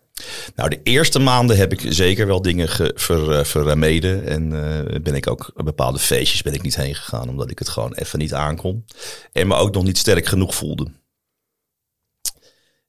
Nou, 0.56 0.70
de 0.70 0.80
eerste 0.84 1.20
maanden 1.20 1.58
heb 1.58 1.72
ik 1.72 1.86
zeker 1.90 2.28
wel 2.28 2.42
dingen 2.42 2.70
ge, 2.70 2.92
ver, 2.96 3.46
vermeden. 3.46 4.26
En 4.26 4.52
uh, 4.52 5.02
ben 5.02 5.16
ik 5.16 5.30
ook 5.30 5.52
bepaalde 5.56 6.00
feestjes 6.00 6.42
ben 6.42 6.54
ik 6.54 6.62
niet 6.62 6.76
heen 6.76 6.96
gegaan, 6.96 7.30
omdat 7.30 7.52
ik 7.52 7.60
het 7.60 7.70
gewoon 7.70 7.94
even 7.94 8.20
niet 8.20 8.34
aankon. 8.34 8.86
En 9.32 9.48
me 9.48 9.56
ook 9.56 9.74
nog 9.74 9.84
niet 9.84 9.98
sterk 9.98 10.26
genoeg 10.26 10.56
voelde. 10.56 10.88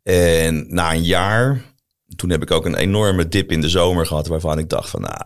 En 0.03 0.67
na 0.75 0.93
een 0.93 1.05
jaar 1.05 1.70
toen 2.21 2.31
heb 2.31 2.43
ik 2.43 2.51
ook 2.51 2.65
een 2.65 2.75
enorme 2.75 3.29
dip 3.29 3.53
in 3.53 3.61
de 3.61 3.69
zomer 3.69 4.07
gehad 4.07 4.27
waarvan 4.27 4.59
ik 4.59 4.69
dacht 4.69 4.91
van, 4.91 5.01
nou, 5.01 5.17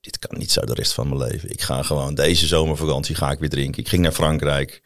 dit 0.00 0.18
kan 0.18 0.38
niet 0.38 0.52
zo 0.52 0.60
de 0.60 0.74
rest 0.74 0.92
van 0.92 1.08
mijn 1.08 1.20
leven. 1.20 1.50
Ik 1.50 1.62
ga 1.62 1.82
gewoon 1.82 2.14
deze 2.14 2.46
zomervakantie 2.46 3.14
ga 3.14 3.30
ik 3.30 3.38
weer 3.38 3.48
drinken. 3.48 3.82
Ik 3.82 3.88
ging 3.88 4.02
naar 4.02 4.12
Frankrijk. 4.12 4.82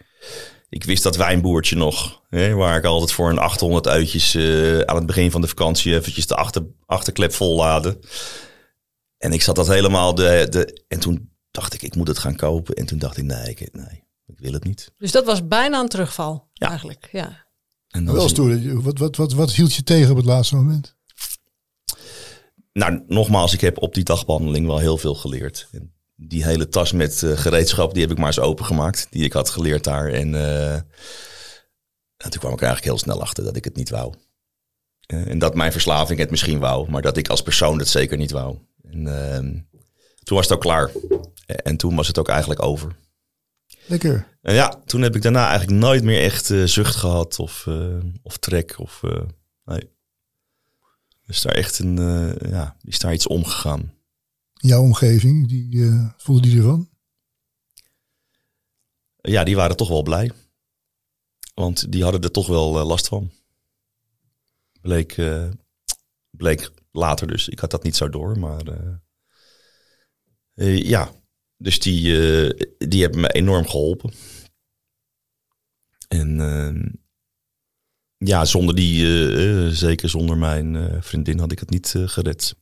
Ik 0.69 0.85
wist 0.85 1.03
dat 1.03 1.17
wijnboertje 1.17 1.77
nog, 1.77 2.23
hè, 2.29 2.55
waar 2.55 2.77
ik 2.77 2.85
altijd 2.85 3.13
voor 3.13 3.31
een 3.31 3.39
800 3.39 3.89
uitjes 3.89 4.35
uh, 4.35 4.81
aan 4.81 4.97
het 4.97 5.07
begin 5.07 5.31
van 5.31 5.41
de 5.41 5.49
vakantie 5.49 5.95
eventjes 5.95 6.27
de 6.27 6.35
achter, 6.35 6.67
achterklep 6.87 7.33
volladen. 7.33 7.99
En 9.19 9.33
ik 9.33 9.43
zat 9.43 9.57
dat 9.57 9.69
helemaal 9.69 10.15
de, 10.15 10.47
de. 10.51 10.85
En 10.89 11.01
toen 11.01 11.31
dacht 11.51 11.75
ik, 11.75 11.83
ik 11.83 11.95
moet 11.95 12.09
het 12.09 12.19
gaan 12.19 12.37
kopen. 12.37 12.75
En 12.75 12.87
toen 12.87 12.99
dacht 12.99 13.17
ik, 13.17 13.25
nee, 13.25 13.51
ik, 13.51 13.69
nee, 13.73 14.05
ik 14.27 14.39
wil 14.39 14.53
het 14.53 14.65
niet. 14.65 14.93
Dus 14.99 15.13
dat 15.13 15.25
was 15.25 15.47
bijna 15.47 15.81
een 15.81 15.89
terugval, 15.89 16.49
ja. 16.53 16.69
eigenlijk. 16.69 17.09
Ja. 17.13 17.47
En 17.89 18.05
dan 18.05 18.15
wel 18.15 18.29
stoer. 18.29 18.83
Wat, 18.83 18.99
wat, 18.99 19.17
wat, 19.17 19.33
wat 19.33 19.53
hield 19.53 19.75
je 19.75 19.83
tegen 19.83 20.11
op 20.11 20.17
het 20.17 20.27
laatste 20.27 20.57
moment? 20.57 20.99
Nou, 22.81 23.05
nogmaals, 23.07 23.53
ik 23.53 23.61
heb 23.61 23.83
op 23.83 23.95
die 23.95 24.05
dagbehandeling 24.05 24.67
wel 24.67 24.79
heel 24.79 24.97
veel 24.97 25.15
geleerd. 25.15 25.69
Die 26.17 26.45
hele 26.45 26.69
tas 26.69 26.93
met 26.93 27.23
uh, 27.23 27.37
gereedschap, 27.37 27.93
die 27.93 28.03
heb 28.03 28.11
ik 28.11 28.19
maar 28.19 28.27
eens 28.27 28.39
opengemaakt. 28.39 29.07
Die 29.11 29.25
ik 29.25 29.33
had 29.33 29.51
geleerd 29.51 29.85
daar. 29.85 30.09
En 30.09 30.33
uh, 30.33 30.77
toen 32.17 32.41
kwam 32.41 32.53
ik 32.53 32.63
eigenlijk 32.63 32.85
heel 32.85 32.99
snel 32.99 33.21
achter 33.21 33.45
dat 33.45 33.57
ik 33.57 33.65
het 33.65 33.77
niet 33.77 33.91
wou. 33.91 34.15
Uh, 35.07 35.27
en 35.27 35.39
dat 35.39 35.55
mijn 35.55 35.73
verslaving 35.73 36.19
het 36.19 36.31
misschien 36.31 36.59
wou, 36.59 36.91
maar 36.91 37.03
dat 37.03 37.17
ik 37.17 37.29
als 37.29 37.43
persoon 37.43 37.79
het 37.79 37.89
zeker 37.89 38.17
niet 38.17 38.31
wou. 38.31 38.59
En 38.83 39.05
toen 40.23 40.37
was 40.37 40.49
het 40.49 40.55
ook 40.55 40.61
klaar. 40.61 40.91
En 41.47 41.77
toen 41.77 41.97
was 41.97 42.07
het 42.07 42.19
ook 42.19 42.29
eigenlijk 42.29 42.63
over. 42.63 42.97
Lekker. 43.87 44.27
En 44.43 44.55
ja, 44.55 44.83
toen 44.85 45.03
heb 45.03 45.17
ik 45.17 45.23
daarna 45.23 45.49
eigenlijk 45.49 45.81
nooit 45.81 46.05
meer 46.05 46.23
echt 46.23 46.47
zucht 46.65 46.97
gehad 46.97 47.39
of, 47.39 47.67
of 48.23 48.37
trek. 48.37 48.75
Of, 48.79 49.03
nee. 49.65 49.91
Dus 51.31 51.43
daar 51.43 51.55
echt 51.55 51.79
een, 51.79 51.97
uh, 51.97 52.51
ja, 52.51 52.77
is 52.83 52.99
daar 52.99 53.13
iets 53.13 53.27
omgegaan. 53.27 53.95
Jouw 54.53 54.83
omgeving, 54.83 55.49
die 55.49 55.75
uh, 55.75 56.11
voelde 56.17 56.49
die 56.49 56.57
ervan? 56.57 56.89
Ja, 59.21 59.45
die 59.45 59.57
waren 59.57 59.77
toch 59.77 59.89
wel 59.89 60.03
blij. 60.03 60.31
Want 61.55 61.93
die 61.93 62.03
hadden 62.03 62.23
er 62.23 62.31
toch 62.31 62.47
wel 62.47 62.79
uh, 62.79 62.87
last 62.87 63.09
van. 63.09 63.31
Bleek, 64.81 65.23
bleek 66.31 66.71
later 66.93 67.27
dus. 67.27 67.49
Ik 67.49 67.59
had 67.59 67.71
dat 67.71 67.83
niet 67.83 67.97
zo 67.97 68.09
door, 68.09 68.39
maar 68.39 68.63
ja. 70.65 71.13
Dus 71.57 71.79
die, 71.79 72.03
die 72.89 73.03
hebben 73.03 73.21
me 73.21 73.33
enorm 73.33 73.67
geholpen. 73.67 74.13
En 76.09 76.37
ja, 78.25 78.45
zonder 78.45 78.75
die, 78.75 79.05
uh, 79.05 79.69
zeker 79.69 80.09
zonder 80.09 80.37
mijn 80.37 80.75
uh, 80.75 80.97
vriendin, 81.01 81.39
had 81.39 81.53
ik 81.53 81.59
het 81.59 81.71
niet 81.71 81.95
uh, 81.97 82.09
gered. 82.09 82.57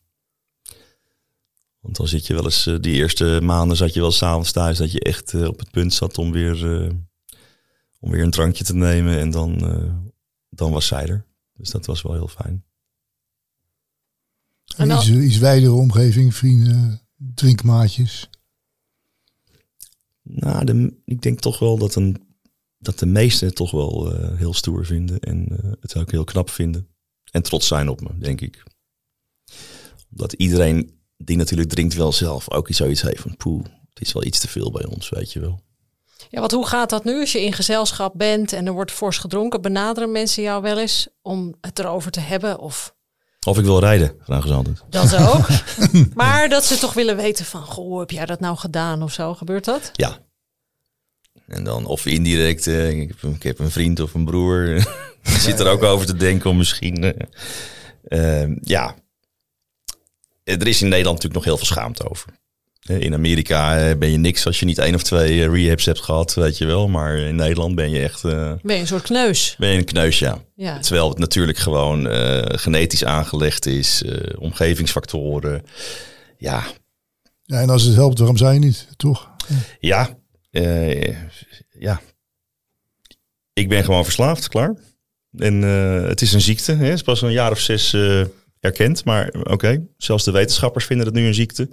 Want 1.80 1.96
dan 1.96 2.08
zit 2.08 2.26
je 2.26 2.34
wel 2.34 2.44
eens, 2.44 2.64
die 2.80 2.94
eerste 2.94 3.40
maanden 3.42 3.76
zat 3.76 3.94
je 3.94 4.00
wel 4.00 4.12
s'avonds 4.12 4.52
thuis, 4.52 4.78
dat 4.78 4.92
je 4.92 5.00
echt 5.00 5.34
op 5.34 5.58
het 5.58 5.70
punt 5.70 5.94
zat 5.94 6.18
om 6.18 6.32
weer, 6.32 6.64
om 8.00 8.10
weer 8.10 8.22
een 8.22 8.30
drankje 8.30 8.64
te 8.64 8.74
nemen. 8.74 9.18
En 9.18 9.30
dan, 9.30 9.58
dan 10.48 10.72
was 10.72 10.86
zij 10.86 11.06
er. 11.06 11.24
Dus 11.54 11.70
dat 11.70 11.86
was 11.86 12.02
wel 12.02 12.12
heel 12.12 12.28
fijn. 12.28 12.64
En 14.76 14.90
iets, 14.90 15.10
iets 15.10 15.38
wijdere 15.38 15.72
omgeving, 15.72 16.34
vrienden, 16.34 17.00
drinkmaatjes? 17.16 18.30
Nou, 20.22 20.64
de, 20.64 21.00
ik 21.04 21.20
denk 21.20 21.40
toch 21.40 21.58
wel 21.58 21.78
dat 21.78 21.94
een 21.94 22.27
dat 22.78 22.98
de 22.98 23.06
meesten 23.06 23.46
het 23.46 23.56
toch 23.56 23.70
wel 23.70 24.12
eh, 24.12 24.38
heel 24.38 24.54
stoer 24.54 24.86
vinden 24.86 25.20
en 25.20 25.46
eh, 25.48 25.70
het 25.80 25.96
ook 25.96 26.10
heel 26.10 26.24
knap 26.24 26.50
vinden. 26.50 26.88
En 27.30 27.42
trots 27.42 27.66
zijn 27.66 27.88
op 27.88 28.00
me, 28.00 28.18
denk 28.18 28.40
ik. 28.40 28.62
Omdat 30.10 30.32
iedereen 30.32 30.98
die 31.16 31.36
natuurlijk 31.36 31.68
drinkt 31.68 31.94
wel 31.94 32.12
zelf 32.12 32.50
ook 32.50 32.68
iets 32.68 32.78
zoiets 32.78 33.02
heeft 33.02 33.20
van 33.20 33.36
poeh, 33.36 33.64
het 33.88 34.00
is 34.00 34.12
wel 34.12 34.24
iets 34.24 34.38
te 34.38 34.48
veel 34.48 34.70
bij 34.70 34.86
ons, 34.86 35.08
weet 35.08 35.32
je 35.32 35.40
wel. 35.40 35.60
Ja, 36.30 36.40
want 36.40 36.52
hoe 36.52 36.66
gaat 36.66 36.90
dat 36.90 37.04
nu 37.04 37.20
als 37.20 37.32
je 37.32 37.42
in 37.44 37.52
gezelschap 37.52 38.12
bent 38.16 38.52
en 38.52 38.66
er 38.66 38.72
wordt 38.72 38.92
fors 38.92 39.18
gedronken? 39.18 39.62
Benaderen 39.62 40.12
mensen 40.12 40.42
jou 40.42 40.62
wel 40.62 40.78
eens 40.78 41.08
om 41.22 41.54
het 41.60 41.78
erover 41.78 42.10
te 42.10 42.20
hebben? 42.20 42.58
Of 42.58 42.94
Of 43.46 43.58
ik 43.58 43.64
wil 43.64 43.80
rijden, 43.80 44.16
vragen 44.20 44.48
ze 44.48 44.54
altijd. 44.54 44.84
dat 44.88 45.16
ook? 45.16 45.48
maar 46.14 46.48
dat 46.48 46.64
ze 46.64 46.78
toch 46.78 46.92
willen 46.92 47.16
weten 47.16 47.44
van, 47.44 47.62
goh, 47.62 47.98
heb 47.98 48.10
jij 48.10 48.26
dat 48.26 48.40
nou 48.40 48.56
gedaan 48.56 49.02
of 49.02 49.12
zo? 49.12 49.34
Gebeurt 49.34 49.64
dat? 49.64 49.90
Ja. 49.92 50.18
En 51.48 51.64
dan 51.64 51.86
of 51.86 52.06
indirect, 52.06 52.66
eh, 52.66 52.90
ik, 53.00 53.08
heb, 53.08 53.22
een- 53.22 53.34
ik 53.34 53.42
heb 53.42 53.58
een 53.58 53.70
vriend 53.70 54.00
of 54.00 54.14
een 54.14 54.24
broer. 54.24 54.66
Die 55.22 55.38
zit 55.38 55.60
er 55.60 55.68
ook 55.68 55.82
over 55.82 56.06
te 56.06 56.16
denken 56.16 56.50
om 56.50 56.56
misschien. 56.56 57.14
eh, 58.08 58.42
eh, 58.42 58.50
ja. 58.62 58.94
Er 60.44 60.66
is 60.66 60.82
in 60.82 60.88
Nederland 60.88 61.16
natuurlijk 61.22 61.34
nog 61.34 61.44
heel 61.44 61.56
veel 61.56 61.66
schaamte 61.66 62.10
over. 62.10 62.28
Eh, 62.82 63.00
In 63.00 63.14
Amerika 63.14 63.94
ben 63.96 64.10
je 64.10 64.16
niks 64.16 64.46
als 64.46 64.60
je 64.60 64.66
niet 64.66 64.78
één 64.78 64.94
of 64.94 65.02
twee 65.02 65.42
eh, 65.44 65.52
rehabs 65.52 65.84
hebt 65.84 66.00
gehad, 66.00 66.34
weet 66.34 66.58
je 66.58 66.66
wel. 66.66 66.88
Maar 66.88 67.16
in 67.18 67.34
Nederland 67.36 67.74
ben 67.74 67.90
je 67.90 68.02
echt 68.02 68.24
eh, 68.24 68.52
Ben 68.62 68.74
je 68.74 68.80
een 68.80 68.86
soort 68.86 69.02
kneus? 69.02 69.54
ben 69.58 69.68
je 69.68 69.78
een 69.78 69.84
kneus, 69.84 70.18
ja. 70.18 70.38
Ja. 70.54 70.78
Terwijl 70.78 71.08
het 71.08 71.18
natuurlijk 71.18 71.58
gewoon 71.58 72.08
eh, 72.08 72.42
genetisch 72.58 73.04
aangelegd 73.04 73.66
is, 73.66 74.02
eh, 74.02 74.40
omgevingsfactoren. 74.40 75.62
Ja, 76.38 76.64
Ja, 77.44 77.60
en 77.60 77.70
als 77.70 77.82
het 77.82 77.94
helpt, 77.94 78.18
waarom 78.18 78.36
zou 78.36 78.52
je 78.54 78.58
niet? 78.58 78.88
Toch? 78.96 79.30
Ja, 79.80 80.17
eh, 80.50 81.16
ja. 81.70 82.00
Ik 83.52 83.68
ben 83.68 83.84
gewoon 83.84 84.04
verslaafd, 84.04 84.48
klaar. 84.48 84.74
En 85.36 85.64
eh, 85.64 86.08
het 86.08 86.20
is 86.20 86.32
een 86.32 86.40
ziekte. 86.40 86.72
Hè? 86.72 86.84
Het 86.84 86.94
is 86.94 87.02
pas 87.02 87.22
een 87.22 87.32
jaar 87.32 87.50
of 87.50 87.58
zes 87.58 87.92
eh, 87.92 88.24
erkend. 88.60 89.04
Maar 89.04 89.28
oké, 89.42 89.86
zelfs 89.96 90.24
de 90.24 90.30
wetenschappers 90.30 90.84
vinden 90.84 91.06
het 91.06 91.14
nu 91.14 91.26
een 91.26 91.34
ziekte. 91.34 91.68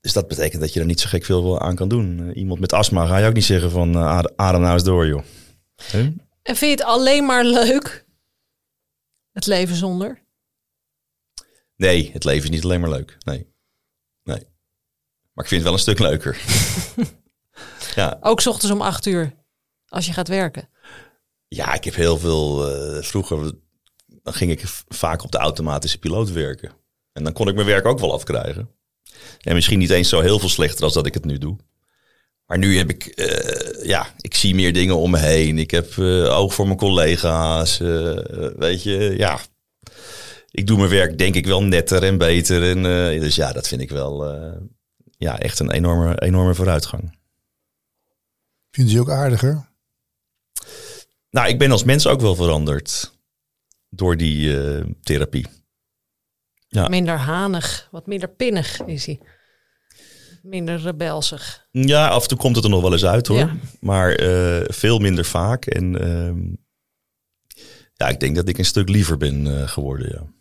Dus 0.00 0.12
dat 0.12 0.28
betekent 0.28 0.60
dat 0.60 0.72
je 0.72 0.80
er 0.80 0.86
niet 0.86 1.00
zo 1.00 1.08
gek 1.08 1.24
veel 1.24 1.60
aan 1.60 1.74
kan 1.74 1.88
doen. 1.88 2.32
Iemand 2.32 2.60
met 2.60 2.72
astma 2.72 3.06
ga 3.06 3.18
je 3.18 3.26
ook 3.26 3.34
niet 3.34 3.44
zeggen 3.44 3.70
van 3.70 3.96
adem- 3.96 4.32
adem 4.36 4.60
nou 4.60 4.72
eens 4.72 4.84
door, 4.84 5.06
joh. 5.06 5.22
Hè? 5.82 6.12
En 6.42 6.56
vind 6.56 6.60
je 6.60 6.66
het 6.66 6.82
alleen 6.82 7.26
maar 7.26 7.44
leuk? 7.44 8.04
Het 9.32 9.46
leven 9.46 9.76
zonder? 9.76 10.22
Nee, 11.76 12.10
het 12.12 12.24
leven 12.24 12.44
is 12.44 12.50
niet 12.50 12.64
alleen 12.64 12.80
maar 12.80 12.90
leuk. 12.90 13.16
Nee. 13.24 13.46
nee. 14.22 14.46
Maar 15.32 15.44
ik 15.44 15.50
vind 15.50 15.50
het 15.50 15.62
wel 15.62 15.72
een 15.72 15.78
stuk 15.78 15.98
leuker. 15.98 16.40
ja, 17.94 18.18
Ook 18.20 18.40
's 18.40 18.46
ochtends 18.46 18.74
om 18.74 18.80
acht 18.80 19.06
uur, 19.06 19.34
als 19.88 20.06
je 20.06 20.12
gaat 20.12 20.28
werken. 20.28 20.68
Ja, 21.48 21.74
ik 21.74 21.84
heb 21.84 21.94
heel 21.94 22.18
veel. 22.18 22.68
eh, 22.68 23.02
vroeger 23.02 23.52
dan 24.22 24.34
ging 24.34 24.50
ik 24.50 24.62
vaak 24.88 25.22
op 25.22 25.32
de 25.32 25.38
automatische 25.38 25.98
piloot 25.98 26.32
werken. 26.32 26.72
En 27.12 27.24
dan 27.24 27.32
kon 27.32 27.48
ik 27.48 27.54
mijn 27.54 27.66
werk 27.66 27.84
ook 27.86 27.98
wel 27.98 28.12
afkrijgen. 28.12 28.68
En 29.40 29.54
misschien 29.54 29.78
niet 29.78 29.90
eens 29.90 30.08
zo 30.08 30.20
heel 30.20 30.38
veel 30.38 30.48
slechter 30.48 30.84
als 30.84 30.92
dat 30.94 31.06
ik 31.06 31.14
het 31.14 31.24
nu 31.24 31.38
doe. 31.38 31.56
Maar 32.46 32.58
nu 32.58 32.76
heb 32.76 32.90
ik, 32.90 33.06
eh, 33.06 33.84
ja, 33.86 34.06
ik 34.20 34.34
zie 34.34 34.54
meer 34.54 34.72
dingen 34.72 34.96
om 34.96 35.10
me 35.10 35.18
heen. 35.18 35.58
Ik 35.58 35.70
heb 35.70 35.98
eh, 35.98 36.38
oog 36.38 36.54
voor 36.54 36.66
mijn 36.66 36.78
collega's. 36.78 37.78
weet 38.56 38.82
je, 38.82 39.14
ja. 39.16 39.38
Ik 40.50 40.66
doe 40.66 40.78
mijn 40.78 40.90
werk 40.90 41.18
denk 41.18 41.34
ik 41.34 41.46
wel 41.46 41.62
netter 41.62 42.02
en 42.02 42.18
beter. 42.18 42.70
En, 42.70 42.82
dus 43.20 43.34
ja, 43.34 43.52
dat 43.52 43.68
vind 43.68 43.80
ik 43.80 43.90
wel 43.90 44.24
ja, 45.18 45.38
echt 45.38 45.58
een 45.58 45.70
enorme, 45.70 46.20
enorme 46.20 46.54
vooruitgang. 46.54 47.18
Vinden 48.74 48.92
ze 48.92 48.98
je 48.98 49.04
ook 49.04 49.10
aardiger? 49.10 49.68
Nou, 51.30 51.48
ik 51.48 51.58
ben 51.58 51.70
als 51.70 51.84
mens 51.84 52.06
ook 52.06 52.20
wel 52.20 52.34
veranderd 52.34 53.12
door 53.88 54.16
die 54.16 54.60
eh, 54.62 54.84
therapie. 55.02 55.46
Ja. 56.68 56.88
Minder 56.88 57.16
hanig, 57.16 57.88
wat 57.90 58.06
minder 58.06 58.28
pinnig 58.28 58.80
is 58.84 59.06
hij. 59.06 59.20
Minder 60.42 60.80
rebelsig. 60.80 61.68
Ja, 61.70 62.08
af 62.08 62.22
en 62.22 62.28
toe 62.28 62.38
komt 62.38 62.56
het 62.56 62.64
er 62.64 62.70
nog 62.70 62.82
wel 62.82 62.92
eens 62.92 63.04
uit 63.04 63.26
hoor. 63.26 63.38
Ja. 63.38 63.56
Maar 63.80 64.12
eh, 64.14 64.64
veel 64.66 64.98
minder 64.98 65.24
vaak. 65.24 65.66
En 65.66 66.00
ehm, 66.00 66.54
ja, 67.92 68.08
ik 68.08 68.20
denk 68.20 68.36
dat 68.36 68.48
ik 68.48 68.58
een 68.58 68.64
stuk 68.64 68.88
liever 68.88 69.16
ben 69.16 69.60
eh, 69.60 69.68
geworden, 69.68 70.08
ja. 70.08 70.32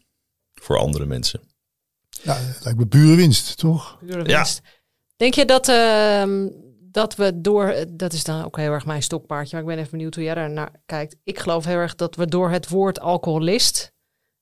Voor 0.54 0.78
andere 0.78 1.06
mensen. 1.06 1.42
Ja, 2.22 2.40
lijkt 2.64 2.80
me 2.80 2.88
pure 2.88 3.16
winst, 3.16 3.58
toch? 3.58 3.98
Pure 4.00 4.18
Ja. 4.30 4.38
winst. 4.38 4.62
Denk 5.16 5.34
je 5.34 5.46
dat, 5.46 5.68
ehm, 5.68 6.48
dat 6.94 7.16
we 7.16 7.42
door, 7.42 7.86
dat 7.90 8.14
is 8.14 8.24
dan 8.24 8.46
ook 8.46 8.58
heel 8.58 8.72
erg 8.72 8.86
mijn 8.86 9.04
stokpaardje, 9.04 9.52
maar 9.52 9.62
ik 9.62 9.70
ben 9.70 9.78
even 9.78 9.92
benieuwd 9.92 10.16
hoe 10.16 10.24
jij 10.24 10.36
daar 10.36 10.50
naar 10.50 10.82
kijkt. 10.86 11.16
Ik 11.24 11.40
geloof 11.40 11.66
heel 11.66 11.78
erg 11.78 11.96
dat 11.96 12.16
we 12.16 12.26
door 12.26 12.50
het 12.50 12.70
woord 12.70 13.00
alcoholist, 13.00 13.94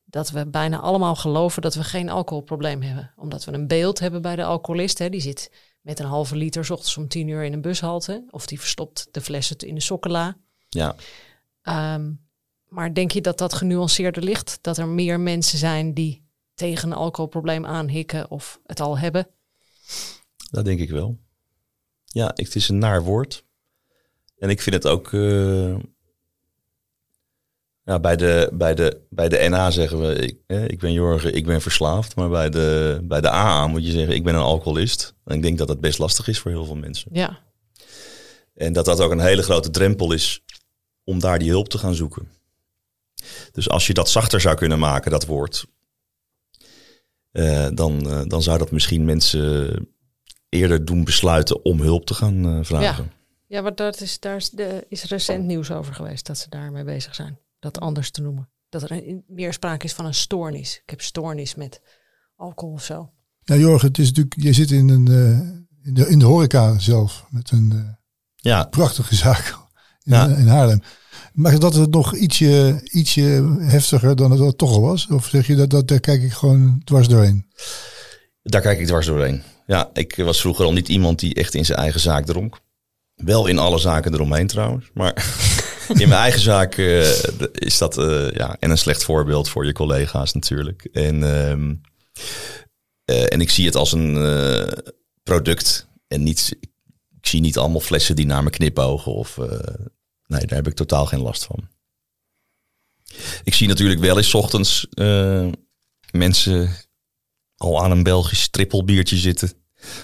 dat 0.04 0.30
we 0.30 0.48
bijna 0.48 0.80
allemaal 0.80 1.16
geloven 1.16 1.62
dat 1.62 1.76
we 1.76 1.84
geen 1.84 2.10
alcoholprobleem 2.10 2.82
hebben. 2.82 3.14
Omdat 3.16 3.46
we 3.46 3.52
een 3.52 3.68
beeld 3.68 4.00
hebben 4.00 4.22
bij 4.22 4.36
de 4.36 4.44
alcoholist, 4.44 4.98
hè, 4.98 5.10
die 5.10 5.22
zit 5.22 5.52
met 5.82 6.00
een 6.00 6.06
halve 6.06 6.36
liter 6.36 6.66
's 6.66 6.70
ochtends 6.70 6.98
om 6.98 7.08
tien 7.08 7.28
uur 7.28 7.44
in 7.44 7.54
een 7.54 7.62
bushalte, 7.62 8.24
of 8.30 8.46
die 8.46 8.60
verstopt 8.60 9.08
de 9.12 9.22
flessen 9.22 9.58
in 9.58 9.76
de 9.76 9.82
sokkenla. 9.82 10.38
Ja, 10.70 10.96
Ehm, 11.62 12.14
maar 12.68 12.94
denk 12.94 13.12
je 13.12 13.22
dat 13.22 13.38
dat 13.38 13.54
genuanceerder 13.54 14.24
ligt? 14.24 14.60
Dat 14.62 14.78
er 14.78 14.88
meer 14.88 15.20
mensen 15.20 15.58
zijn 15.58 15.94
die 15.94 16.30
tegen 16.54 16.92
een 16.92 16.98
alcoholprobleem 16.98 17.66
aanhikken 17.66 18.32
of 18.32 18.60
het 18.66 18.80
al 18.80 18.98
hebben? 18.98 19.28
dat 20.52 20.66
denk 20.66 20.80
ik 20.80 20.90
wel. 20.90 21.18
Ja, 22.14 22.32
het 22.36 22.56
is 22.56 22.70
een 22.70 22.78
naar 22.78 23.04
woord. 23.04 23.46
En 24.38 24.50
ik 24.50 24.62
vind 24.62 24.76
het 24.76 24.88
ook... 24.88 25.14
eh, 25.14 25.76
ja, 27.84 28.00
bij, 28.00 28.16
de, 28.16 28.50
bij, 28.54 28.76
de, 28.76 29.02
bij 29.10 29.30
de 29.30 29.48
NA 29.50 29.72
zeggen 29.72 30.02
we, 30.02 30.16
ik, 30.16 30.38
eh, 30.48 30.64
ik 30.68 30.80
ben 30.80 30.92
Jorgen, 30.92 31.34
ik 31.36 31.46
ben 31.46 31.62
verslaafd. 31.62 32.16
Maar 32.16 32.30
bij 32.30 32.50
de, 32.50 33.00
bij 33.04 33.22
de 33.22 33.30
AA 33.30 33.68
moet 33.68 33.86
je 33.86 33.92
zeggen, 33.92 34.16
ik 34.16 34.24
ben 34.24 34.36
een 34.36 34.42
alcoholist. 34.42 35.14
En 35.26 35.36
ik 35.36 35.42
denk 35.42 35.58
dat 35.58 35.68
dat 35.68 35.80
best 35.82 36.00
lastig 36.00 36.28
is 36.28 36.40
voor 36.40 36.52
heel 36.52 36.66
veel 36.66 36.76
mensen. 36.76 37.10
Ja, 37.14 37.40
En 38.54 38.74
dat 38.74 38.86
dat 38.86 39.00
ook 39.02 39.12
een 39.12 39.20
hele 39.20 39.44
grote 39.44 39.70
drempel 39.70 40.12
is 40.12 40.44
om 41.04 41.20
daar 41.20 41.40
die 41.40 41.50
hulp 41.50 41.70
te 41.70 41.78
gaan 41.78 41.96
zoeken. 41.96 42.28
Dus 43.52 43.70
als 43.70 43.88
je 43.88 43.94
dat 43.94 44.10
zachter 44.10 44.42
zou 44.42 44.56
kunnen 44.56 44.80
maken, 44.80 45.12
dat 45.12 45.26
woord, 45.26 45.66
eh, 47.32 47.68
dan, 47.74 48.10
eh, 48.10 48.22
dan 48.28 48.42
zou 48.42 48.58
dat 48.58 48.72
misschien 48.72 49.06
mensen 49.06 49.88
eerder 50.52 50.86
doen 50.86 51.04
besluiten 51.04 51.66
om 51.66 51.82
hulp 51.82 52.06
te 52.06 52.14
gaan 52.14 52.46
eh, 52.46 52.60
vragen. 52.62 53.12
Ja, 53.48 53.62
maar 53.62 53.76
dat 53.76 54.02
is, 54.02 54.20
daar 54.20 54.36
is, 54.36 54.50
de, 54.50 54.86
is 54.90 55.04
recent 55.04 55.46
nieuws 55.46 55.72
over 55.72 55.94
geweest 55.94 56.26
dat 56.26 56.38
ze 56.38 56.50
daarmee 56.50 56.84
bezig 56.84 57.16
zijn. 57.16 57.40
Dat 57.60 57.80
anders 57.80 58.12
te 58.12 58.22
noemen. 58.22 58.50
Dat 58.70 58.82
er 58.82 58.92
een, 58.92 59.24
meer 59.28 59.54
sprake 59.54 59.86
is 59.86 59.94
van 59.94 60.06
een 60.06 60.14
stoornis. 60.14 60.80
Ik 60.84 60.90
heb 60.90 61.02
stoornis 61.02 61.56
met 61.56 61.82
alcohol 62.36 62.74
of 62.74 62.84
zo. 62.84 63.12
Ja, 63.44 63.56
Jorgen, 63.56 63.88
het 63.88 63.98
is 63.98 64.08
natuurlijk, 64.08 64.36
je 64.42 64.54
zit 64.54 64.72
in, 64.72 64.90
een, 64.90 65.08
eh, 65.08 65.88
in, 65.88 65.94
de, 65.94 66.08
in 66.10 66.20
de 66.20 66.26
horeca 66.26 66.80
zelf 66.80 67.26
met 67.30 67.52
een 67.52 67.72
eh, 67.72 67.94
Ja, 68.36 68.64
prachtige 68.64 69.16
zaak 69.16 69.58
in, 70.04 70.14
Ja. 70.14 70.28
in 70.28 70.48
Haarlem. 70.48 70.82
Maar 71.34 71.60
dat 71.60 71.74
het 71.74 71.92
nog 71.92 72.16
ietsje, 72.16 72.82
ietsje 72.92 73.56
heftiger 73.60 74.16
dan 74.16 74.32
het 74.32 74.40
al 74.40 74.56
toch 74.56 74.72
al 74.72 74.82
was? 74.82 75.08
Of 75.08 75.28
zeg 75.28 75.48
je 75.48 75.56
dat, 75.56 75.70
dat 75.70 75.88
daar 75.88 76.00
kijk 76.00 76.22
ik 76.22 76.32
gewoon 76.32 76.82
dwars 76.84 77.08
doorheen? 77.08 77.46
daar 78.44 78.62
kijk 78.62 78.80
ik 78.80 78.88
dwars 78.88 79.06
doorheen. 79.06 79.42
Ja, 79.66 79.90
ik 79.94 80.16
was 80.16 80.42
vroeger 80.42 80.66
al 80.66 80.74
niet 80.74 80.90
iemand 80.90 81.20
die 81.20 81.34
echt 81.34 81.54
in 81.54 81.66
zijn 81.66 81.78
eigen 81.78 82.00
zaak 82.00 82.26
dronk. 82.26 82.60
Wel 83.16 83.48
in 83.48 83.58
alle 83.58 83.78
zaken 83.78 84.14
eromheen 84.14 84.48
trouwens. 84.48 84.90
Maar 84.94 85.14
in 86.02 86.10
mijn 86.10 86.22
eigen 86.22 86.42
zaak 86.42 86.78
eh, 86.78 87.24
is 87.54 87.78
dat 87.78 87.98
eh, 87.98 88.32
ja, 88.32 88.58
en 88.60 88.70
een 88.70 88.78
slecht 88.78 89.04
voorbeeld 89.04 89.50
voor 89.50 89.66
je 89.66 89.74
collega's 89.74 90.34
natuurlijk. 90.34 90.84
En, 90.84 91.24
ehm, 91.24 91.76
eh, 93.06 93.34
en 93.34 93.42
ik 93.42 93.50
zie 93.50 93.66
het 93.66 93.76
als 93.76 93.92
een 93.92 94.14
product. 95.24 95.90
En 96.08 96.24
niet, 96.24 96.58
ik 97.20 97.28
zie 97.28 97.42
niet 97.42 97.58
allemaal 97.58 97.80
flessen 97.80 98.16
die 98.16 98.26
naar 98.26 98.44
me 98.44 98.50
knipogen. 98.50 99.14
Of, 99.14 99.38
nee, 100.28 100.46
daar 100.46 100.58
heb 100.58 100.68
ik 100.68 100.74
totaal 100.74 101.06
geen 101.06 101.22
last 101.22 101.46
van. 101.46 101.70
Ik 103.44 103.54
zie 103.54 103.68
natuurlijk 103.68 104.00
wel 104.00 104.18
eens 104.18 104.34
ochtends 104.34 104.88
mensen 106.12 106.70
al 107.62 107.84
aan 107.84 107.92
een 107.92 108.04
Belgisch 108.04 108.50
trippelbiertje 108.50 109.18
zitten. 109.18 109.52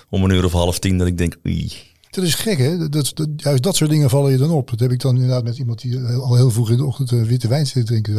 Om 0.09 0.23
een 0.23 0.29
uur 0.31 0.45
of 0.45 0.51
half 0.51 0.79
tien. 0.79 0.97
Dat 0.97 1.07
ik 1.07 1.17
denk, 1.17 1.35
oei. 1.45 1.71
Dat 2.09 2.23
is 2.23 2.35
gek, 2.35 2.57
hè? 2.57 2.89
Dat, 2.89 3.11
dat, 3.15 3.27
juist 3.35 3.63
dat 3.63 3.75
soort 3.75 3.89
dingen 3.89 4.09
vallen 4.09 4.31
je 4.31 4.37
dan 4.37 4.49
op. 4.49 4.69
Dat 4.69 4.79
heb 4.79 4.91
ik 4.91 4.99
dan 5.01 5.13
inderdaad 5.15 5.43
met 5.43 5.57
iemand 5.57 5.81
die 5.81 5.97
heel- 5.99 6.23
al 6.23 6.35
heel 6.35 6.51
vroeg 6.51 6.69
in 6.69 6.77
de 6.77 6.85
ochtend 6.85 7.11
eh, 7.11 7.21
witte 7.21 7.47
wijn 7.47 7.67
zit 7.67 7.85
te 7.85 7.91
drinken. 8.01 8.13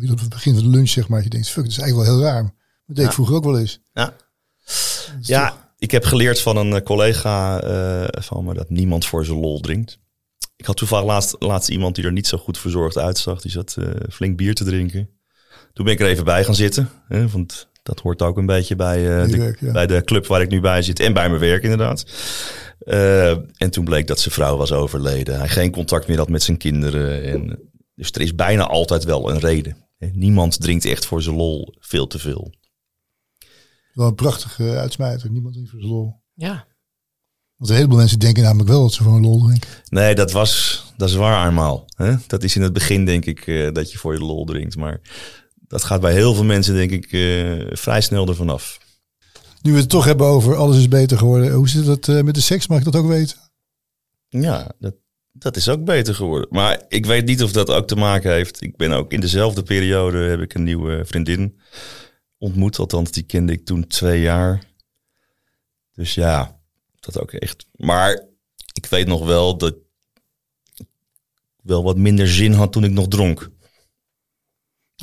je, 0.00 0.10
Op 0.12 0.18
het 0.20 0.28
begin 0.28 0.54
van 0.54 0.62
de 0.62 0.68
lunch, 0.70 0.88
zeg 0.88 1.08
maar. 1.08 1.22
Je 1.22 1.28
denkt, 1.28 1.48
fuck, 1.48 1.62
dat 1.62 1.72
is 1.72 1.78
eigenlijk 1.78 2.08
wel 2.08 2.18
heel 2.18 2.26
raar. 2.26 2.42
Dat 2.42 2.52
deed 2.86 2.98
ik 2.98 3.04
Ja. 3.04 3.12
vroeger 3.12 3.34
ook 3.34 3.44
wel 3.44 3.58
eens. 3.58 3.80
Ja. 3.92 4.06
Toch- 4.06 5.16
Ja, 5.20 5.74
ik 5.78 5.90
heb 5.90 6.04
geleerd 6.04 6.40
van 6.40 6.56
een 6.56 6.72
eh, 6.72 6.82
collega 6.82 7.60
eh, 7.60 8.22
van 8.22 8.44
me 8.44 8.54
dat 8.54 8.70
niemand 8.70 9.06
voor 9.06 9.24
zijn 9.24 9.38
lol 9.38 9.60
drinkt. 9.60 9.98
Ik 10.56 10.66
had 10.66 10.76
toevallig 10.76 11.06
laatst, 11.06 11.36
laatst 11.38 11.68
iemand 11.68 11.94
die 11.94 12.04
er 12.04 12.12
niet 12.12 12.26
zo 12.26 12.38
goed 12.38 12.58
verzorgd 12.58 12.98
uitzag. 12.98 13.40
Die 13.40 13.50
zat 13.50 13.76
eh, 13.78 13.86
flink 14.10 14.36
bier 14.36 14.54
te 14.54 14.64
drinken. 14.64 15.08
Toen 15.72 15.84
ben 15.84 15.94
ik 15.94 16.00
er 16.00 16.06
even 16.06 16.24
bij 16.24 16.44
gaan 16.44 16.54
zitten. 16.54 16.88
Hè, 17.08 17.28
want 17.28 17.68
Dat 17.82 18.00
hoort 18.00 18.22
ook 18.22 18.36
een 18.36 18.46
beetje 18.46 18.76
bij, 18.76 19.20
eh, 19.20 19.28
de, 19.30 19.36
werk, 19.36 19.60
ja. 19.60 19.72
bij 19.72 19.86
de 19.86 20.04
club 20.04 20.26
waar 20.26 20.40
ik 20.40 20.50
nu 20.50 20.60
bij 20.60 20.82
zit 20.82 21.00
en 21.00 21.12
bij 21.12 21.28
mijn 21.28 21.40
werk 21.40 21.62
inderdaad. 21.62 22.04
Eh, 22.78 23.30
en 23.30 23.70
toen 23.70 23.84
bleek 23.84 24.06
dat 24.06 24.20
zijn 24.20 24.34
vrouw 24.34 24.56
was 24.56 24.72
overleden. 24.72 25.38
Hij 25.38 25.48
geen 25.48 25.70
contact 25.70 26.08
meer 26.08 26.18
had 26.18 26.28
met 26.28 26.42
zijn 26.42 26.56
kinderen. 26.56 27.24
En, 27.24 27.70
dus 27.94 28.10
er 28.10 28.20
is 28.20 28.34
bijna 28.34 28.66
altijd 28.66 29.04
wel 29.04 29.30
een 29.30 29.38
reden. 29.38 29.76
Niemand 30.12 30.60
drinkt 30.60 30.84
echt 30.84 31.06
voor 31.06 31.22
zijn 31.22 31.36
lol 31.36 31.74
veel 31.78 32.06
te 32.06 32.18
veel. 32.18 32.54
Wel 33.92 34.06
een 34.06 34.14
prachtige 34.14 34.76
uitsmijter. 34.76 35.30
Niemand 35.30 35.52
drinkt 35.52 35.70
voor 35.70 35.80
zijn 35.80 35.92
lol. 35.92 36.22
Ja. 36.34 36.66
Want 37.56 37.70
een 37.70 37.76
heleboel 37.76 37.98
mensen 37.98 38.18
denken 38.18 38.42
namelijk 38.42 38.68
wel 38.68 38.82
dat 38.82 38.92
ze 38.92 39.02
voor 39.02 39.14
een 39.14 39.22
lol 39.22 39.46
drinken. 39.46 39.68
Nee, 39.88 40.14
dat 40.14 40.32
was 40.32 40.82
dat 40.96 41.08
is 41.08 41.14
waar 41.14 41.48
eenmaal. 41.48 41.84
Hè? 41.96 42.14
Dat 42.26 42.42
is 42.42 42.56
in 42.56 42.62
het 42.62 42.72
begin 42.72 43.04
denk 43.04 43.24
ik 43.24 43.46
eh, 43.46 43.72
dat 43.72 43.92
je 43.92 43.98
voor 43.98 44.12
je 44.12 44.20
lol 44.20 44.44
drinkt. 44.44 44.76
Maar 44.76 45.00
dat 45.72 45.84
gaat 45.84 46.00
bij 46.00 46.12
heel 46.12 46.34
veel 46.34 46.44
mensen 46.44 46.74
denk 46.74 46.90
ik 46.90 47.12
eh, 47.12 47.76
vrij 47.76 48.00
snel 48.00 48.28
ervan 48.28 48.48
af. 48.48 48.78
Nu 49.62 49.72
we 49.72 49.78
het 49.78 49.88
toch 49.88 50.04
hebben 50.04 50.26
over 50.26 50.56
alles 50.56 50.76
is 50.76 50.88
beter 50.88 51.18
geworden. 51.18 51.52
Hoe 51.52 51.68
zit 51.68 51.84
dat 51.84 52.08
eh, 52.08 52.22
met 52.22 52.34
de 52.34 52.40
seks? 52.40 52.66
Mag 52.66 52.78
ik 52.78 52.84
dat 52.84 52.96
ook 52.96 53.06
weten? 53.06 53.36
Ja, 54.28 54.72
dat, 54.78 54.94
dat 55.32 55.56
is 55.56 55.68
ook 55.68 55.84
beter 55.84 56.14
geworden. 56.14 56.48
Maar 56.50 56.82
ik 56.88 57.06
weet 57.06 57.26
niet 57.26 57.42
of 57.42 57.52
dat 57.52 57.70
ook 57.70 57.86
te 57.86 57.96
maken 57.96 58.32
heeft. 58.32 58.62
Ik 58.62 58.76
ben 58.76 58.92
ook 58.92 59.12
in 59.12 59.20
dezelfde 59.20 59.62
periode 59.62 60.18
heb 60.18 60.40
ik 60.40 60.54
een 60.54 60.62
nieuwe 60.62 61.04
vriendin 61.04 61.60
ontmoet. 62.38 62.78
Althans, 62.78 63.10
die 63.10 63.22
kende 63.22 63.52
ik 63.52 63.64
toen 63.64 63.86
twee 63.86 64.20
jaar. 64.20 64.64
Dus 65.92 66.14
ja, 66.14 66.60
dat 67.00 67.20
ook 67.20 67.32
echt. 67.32 67.66
Maar 67.76 68.28
ik 68.72 68.86
weet 68.86 69.06
nog 69.06 69.24
wel 69.24 69.56
dat 69.56 69.74
ik 70.74 70.86
wel 71.62 71.82
wat 71.82 71.96
minder 71.96 72.28
zin 72.28 72.52
had 72.52 72.72
toen 72.72 72.84
ik 72.84 72.90
nog 72.90 73.08
dronk. 73.08 73.50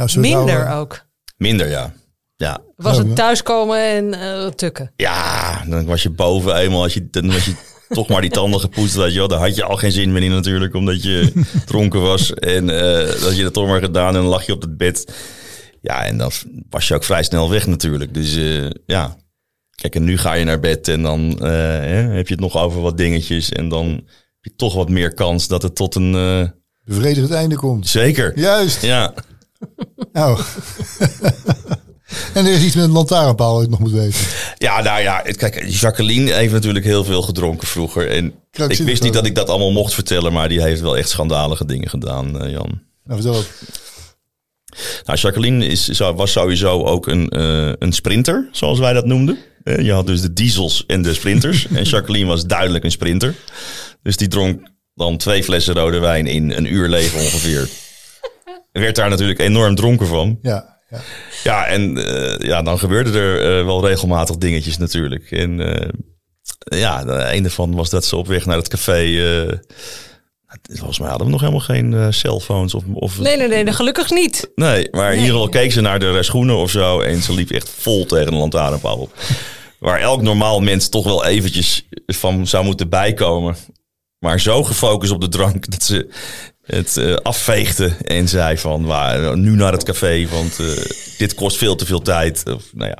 Nou, 0.07 0.19
Minder 0.19 0.65
nou, 0.65 0.79
ook. 0.79 1.05
Minder, 1.37 1.69
ja. 1.69 1.93
Ja, 2.35 2.61
Was 2.75 2.97
het 2.97 3.15
thuiskomen 3.15 3.77
en 3.79 4.13
eh, 4.13 4.47
tukken. 4.47 4.91
ja 4.95 5.63
dan 5.65 5.85
was 5.85 6.03
je 6.03 6.09
boven 6.09 6.55
eenmaal. 6.55 6.83
Als 6.83 6.93
je, 6.93 7.07
dan 7.09 7.31
was 7.31 7.45
je 7.45 7.53
toch 7.89 8.07
maar 8.07 8.21
die 8.21 8.29
tanden 8.29 8.59
gepoetst. 8.59 8.95
Weet 8.95 9.11
je 9.11 9.17
wel. 9.19 9.27
Daar 9.27 9.39
had 9.39 9.55
je 9.55 9.63
al 9.63 9.75
geen 9.75 9.91
zin 9.91 10.11
meer 10.11 10.23
in 10.23 10.31
natuurlijk. 10.31 10.73
Omdat 10.73 11.03
je 11.03 11.31
dronken 11.65 12.01
was. 12.01 12.33
En 12.33 12.69
eh 12.69 13.21
dat 13.21 13.35
je 13.37 13.43
dat 13.43 13.53
toch 13.53 13.67
maar 13.67 13.79
gedaan. 13.81 14.07
En 14.07 14.13
dan 14.21 14.25
lag 14.29 14.45
je 14.45 14.53
op 14.53 14.61
het 14.61 14.77
bed. 14.77 15.13
Ja, 15.81 16.05
en 16.05 16.17
dan 16.17 16.31
was 16.69 16.87
je 16.87 16.93
ook 16.95 17.03
vrij 17.03 17.23
snel 17.23 17.49
weg 17.49 17.67
natuurlijk. 17.67 18.13
Dus 18.13 18.35
eh, 18.35 18.69
ja. 18.85 19.15
Kijk, 19.75 19.95
en 19.95 20.03
nu 20.03 20.17
ga 20.17 20.33
je 20.33 20.45
naar 20.45 20.59
bed. 20.59 20.87
En 20.87 21.01
dan 21.01 21.39
eh, 21.39 21.49
hè, 21.49 22.01
heb 22.15 22.27
je 22.27 22.33
het 22.33 22.43
nog 22.43 22.57
over 22.57 22.81
wat 22.81 22.97
dingetjes. 22.97 23.51
En 23.51 23.69
dan 23.69 23.87
heb 23.89 24.03
je 24.41 24.55
toch 24.55 24.73
wat 24.75 24.89
meer 24.89 25.13
kans 25.13 25.47
dat 25.47 25.61
het 25.61 25.75
tot 25.75 25.95
een... 25.95 26.15
eh, 26.15 26.49
bevredigend 26.83 27.31
einde 27.31 27.55
komt. 27.55 27.87
zeker. 27.87 28.39
Juist. 28.39 28.81
Ja. 28.81 29.13
Nou. 30.13 30.39
en 32.33 32.45
er 32.45 32.51
is 32.51 32.63
iets 32.63 32.75
met 32.75 32.83
een 32.83 32.91
lantaarnpaal 32.91 33.53
dat 33.55 33.63
ik 33.63 33.69
nog 33.69 33.79
moet 33.79 33.91
weten. 33.91 34.21
Ja, 34.57 34.81
nou 34.81 35.01
ja, 35.01 35.21
kijk, 35.21 35.65
Jacqueline 35.67 36.33
heeft 36.33 36.53
natuurlijk 36.53 36.85
heel 36.85 37.03
veel 37.03 37.21
gedronken 37.21 37.67
vroeger. 37.67 38.09
En 38.09 38.33
ik 38.51 38.77
wist 38.77 39.01
niet 39.01 39.05
ook. 39.05 39.13
dat 39.13 39.25
ik 39.25 39.35
dat 39.35 39.49
allemaal 39.49 39.71
mocht 39.71 39.93
vertellen, 39.93 40.33
maar 40.33 40.49
die 40.49 40.61
heeft 40.61 40.81
wel 40.81 40.97
echt 40.97 41.09
schandalige 41.09 41.65
dingen 41.65 41.89
gedaan, 41.89 42.41
eh, 42.41 42.51
Jan. 42.51 42.81
Nou, 43.03 43.21
vertel 43.21 43.35
het. 43.35 43.49
Nou, 45.05 45.19
Jacqueline 45.19 45.65
is, 45.65 45.97
was 45.97 46.31
sowieso 46.31 46.83
ook 46.83 47.07
een, 47.07 47.29
eh, 47.29 47.71
een 47.79 47.93
sprinter, 47.93 48.49
zoals 48.51 48.79
wij 48.79 48.93
dat 48.93 49.05
noemden. 49.05 49.37
Eh, 49.63 49.79
Je 49.79 49.91
had 49.91 50.07
dus 50.07 50.21
de 50.21 50.33
diesels 50.33 50.83
en 50.87 51.01
de 51.01 51.13
sprinters. 51.13 51.67
en 51.73 51.83
Jacqueline 51.83 52.27
was 52.27 52.45
duidelijk 52.45 52.83
een 52.83 52.91
sprinter. 52.91 53.35
Dus 54.03 54.17
die 54.17 54.27
dronk 54.27 54.67
dan 54.93 55.17
twee 55.17 55.43
flessen 55.43 55.73
rode 55.73 55.99
wijn 55.99 56.27
in 56.27 56.51
een 56.51 56.73
uur 56.73 56.89
leeg 56.89 57.13
ongeveer. 57.13 57.69
Werd 58.71 58.95
daar 58.95 59.09
natuurlijk 59.09 59.39
enorm 59.39 59.75
dronken 59.75 60.07
van. 60.07 60.39
Ja, 60.41 60.77
ja. 60.89 60.99
Ja, 61.43 61.65
en 61.65 61.97
eh, 61.97 62.47
ja, 62.47 62.61
dan 62.61 62.79
gebeurden 62.79 63.13
er 63.13 63.59
eh, 63.59 63.65
wel 63.65 63.87
regelmatig 63.87 64.37
dingetjes 64.37 64.77
natuurlijk. 64.77 65.31
En 65.31 65.59
eh, 65.79 65.89
ja, 66.79 67.03
de 67.03 67.33
een 67.35 67.43
ervan 67.43 67.75
was 67.75 67.89
dat 67.89 68.05
ze 68.05 68.15
op 68.15 68.27
weg 68.27 68.45
naar 68.45 68.57
het 68.57 68.67
café... 68.67 69.01
eh, 69.47 69.57
volgens 70.77 70.99
mij 70.99 71.09
hadden 71.09 71.25
we 71.27 71.31
nog 71.33 71.41
helemaal 71.41 71.61
geen 71.61 71.93
eh, 71.93 72.07
cellphones. 72.09 72.73
Of, 72.73 72.83
of, 72.93 73.19
Nee, 73.19 73.37
nee, 73.37 73.47
nee, 73.47 73.63
nee, 73.63 73.73
gelukkig 73.73 74.09
niet. 74.11 74.51
Nee, 74.55 74.87
maar 74.91 75.09
Nee. 75.15 75.19
hier 75.19 75.33
al 75.33 75.49
keek 75.49 75.71
ze 75.71 75.81
naar 75.81 75.99
de 75.99 76.23
schoenen 76.23 76.55
of 76.55 76.71
zo. 76.71 77.01
En 77.01 77.21
ze 77.21 77.33
liep 77.33 77.51
echt 77.51 77.69
vol 77.69 78.05
tegen 78.05 78.27
een 78.27 78.39
lantaarnpaal 78.39 78.97
op. 78.97 79.13
Waar 79.79 79.99
elk 79.99 80.21
normaal 80.21 80.59
mens 80.59 80.89
toch 80.89 81.03
wel 81.03 81.25
eventjes 81.25 81.87
van 82.07 82.47
zou 82.47 82.65
moeten 82.65 82.89
bijkomen. 82.89 83.55
Maar 84.19 84.39
zo 84.39 84.63
gefocust 84.63 85.11
op 85.11 85.21
de 85.21 85.27
drank 85.29 85.71
dat 85.71 85.83
ze 85.83 86.09
het 86.75 86.97
eh, 86.97 87.15
afveegde. 87.15 87.87
En 88.05 88.27
zei 88.27 88.57
van, 88.57 88.85
"Waar, 88.85 89.37
nu 89.37 89.55
naar 89.55 89.71
het 89.71 89.83
café, 89.83 90.27
want 90.27 90.59
eh, 90.59 90.67
dit 91.17 91.33
kost 91.33 91.57
veel 91.57 91.75
te 91.75 91.85
veel 91.85 92.01
tijd. 92.01 92.43
Of, 92.47 92.63
nou 92.73 92.89
ja. 92.89 92.97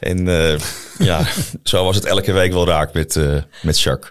En 0.00 0.28
eh, 0.28 0.58
ja, 0.98 1.26
zo 1.62 1.84
was 1.84 1.96
het 1.96 2.04
elke 2.04 2.32
week 2.32 2.52
wel 2.52 2.66
raak 2.66 2.92
met, 2.92 3.16
eh 3.16 3.36
met 3.62 3.80
Jacques. 3.80 4.10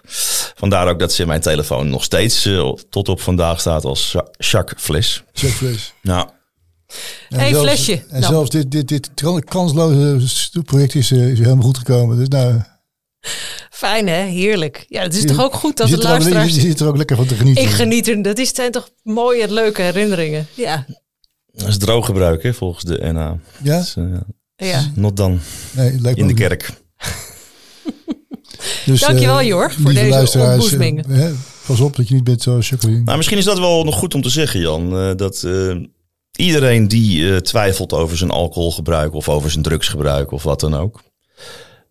Vandaar 0.56 0.88
ook 0.88 0.98
dat 0.98 1.12
ze 1.12 1.22
in 1.22 1.28
mijn 1.28 1.40
telefoon 1.40 1.88
nog 1.90 2.04
steeds 2.04 2.48
tot 2.90 3.08
op 3.08 3.20
vandaag 3.20 3.60
staat 3.60 3.84
als 3.84 4.12
Ja- 4.12 4.26
Jacques 4.38 4.82
Fles. 4.82 5.22
Checkfles. 5.32 5.92
Nou, 6.02 6.28
En 7.28 7.38
Hey, 7.38 7.48
zelfs- 7.50 7.64
flesje. 7.66 7.92
En 8.08 8.20
Nou. 8.20 8.32
zelfs 8.32 8.50
dit, 8.50 8.70
dit, 8.70 8.88
dit 8.88 9.10
kansloze 9.44 10.62
project 10.64 10.94
is, 10.94 11.12
is 11.12 11.38
helemaal 11.38 11.64
goed 11.64 11.78
gekomen. 11.78 12.16
Dus 12.18 12.28
nou, 12.28 12.60
Fijn 13.70 14.08
hè, 14.08 14.22
heerlijk. 14.22 14.84
Ja, 14.88 15.02
het 15.02 15.14
is 15.14 15.20
Je- 15.22 15.26
toch 15.28 15.40
ook 15.40 15.54
goed 15.54 15.76
dat 15.76 15.88
je 15.88 15.96
de 15.96 16.02
je, 16.02 16.08
luisteraars... 16.08 16.54
je 16.54 16.60
zit 16.60 16.80
er 16.80 16.86
ook 16.86 16.96
lekker 16.96 17.16
van 17.16 17.26
te 17.26 17.34
genieten. 17.34 17.62
Ik 17.62 17.70
geniet 17.70 18.08
er, 18.08 18.22
dat 18.22 18.38
is, 18.38 18.54
zijn 18.54 18.70
toch 18.72 18.90
mooie, 19.02 19.52
leuke 19.52 19.82
herinneringen. 19.82 20.46
Ja, 20.54 20.86
dat 21.52 21.68
is 21.68 21.78
drooggebruik 21.78 22.42
hè, 22.42 22.54
volgens 22.54 22.84
de 22.84 23.12
NA. 23.12 23.38
Ja? 23.62 23.78
Dus, 23.78 23.96
eh, 23.96 24.68
ja. 24.68 24.90
not 24.94 25.16
dan 25.16 25.40
Nee, 25.72 25.92
in 26.14 26.26
de 26.26 26.34
kerk. 26.34 26.70
Dus, 28.84 29.00
Dankjewel, 29.00 29.38
eh, 29.38 29.46
Jor, 29.46 29.72
voor 29.82 29.92
deze 29.92 30.38
eh, 30.38 31.16
hè, 31.16 31.30
pas 31.66 31.80
op 31.80 31.96
dat 31.96 32.08
je 32.08 32.14
niet 32.14 32.24
bent 32.24 32.42
zoals 32.42 32.68
Jacqueline. 32.68 33.02
Nou, 33.02 33.16
misschien 33.16 33.38
is 33.38 33.44
dat 33.44 33.58
wel 33.58 33.84
nog 33.84 33.94
goed 33.98 34.14
om 34.14 34.22
te 34.22 34.28
zeggen, 34.28 34.60
Jan. 34.60 34.96
eh, 34.98 35.10
dat 35.16 35.42
eh, 35.42 35.76
iedereen 36.36 36.88
die 36.88 37.30
eh, 37.32 37.36
twijfelt 37.36 37.92
over 37.92 38.16
zijn 38.16 38.30
alcoholgebruik 38.30 39.14
of 39.14 39.28
over 39.28 39.50
zijn 39.50 39.62
drugsgebruik 39.62 40.30
of 40.32 40.42
wat 40.42 40.60
dan 40.60 40.74
ook. 40.74 41.00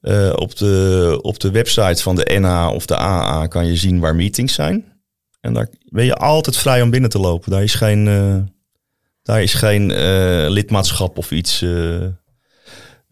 Eh, 0.08 0.34
op, 0.36 0.56
de, 0.58 1.20
op 1.22 1.40
de 1.40 1.52
website 1.52 2.02
van 2.02 2.16
de 2.16 2.38
NA 2.40 2.72
of 2.72 2.86
de 2.86 2.98
AA 2.98 3.48
kan 3.48 3.66
je 3.68 3.76
zien 3.76 4.00
waar 4.00 4.16
meetings 4.16 4.54
zijn. 4.54 4.86
En 5.42 5.54
daar 5.54 5.68
ben 5.90 6.06
je 6.06 6.16
altijd 6.16 6.58
vrij 6.58 6.82
om 6.82 6.90
binnen 6.90 7.10
te 7.10 7.20
lopen. 7.20 7.52
Daar 7.52 7.64
is 7.64 7.74
geen, 7.74 8.08
eh, 8.08 8.36
daar 9.24 9.42
is 9.44 9.54
geen 9.54 9.92
eh, 9.92 10.46
lidmaatschap 10.50 11.18
of 11.18 11.32
iets. 11.32 11.62
eh. 11.62 12.02
en 12.02 12.18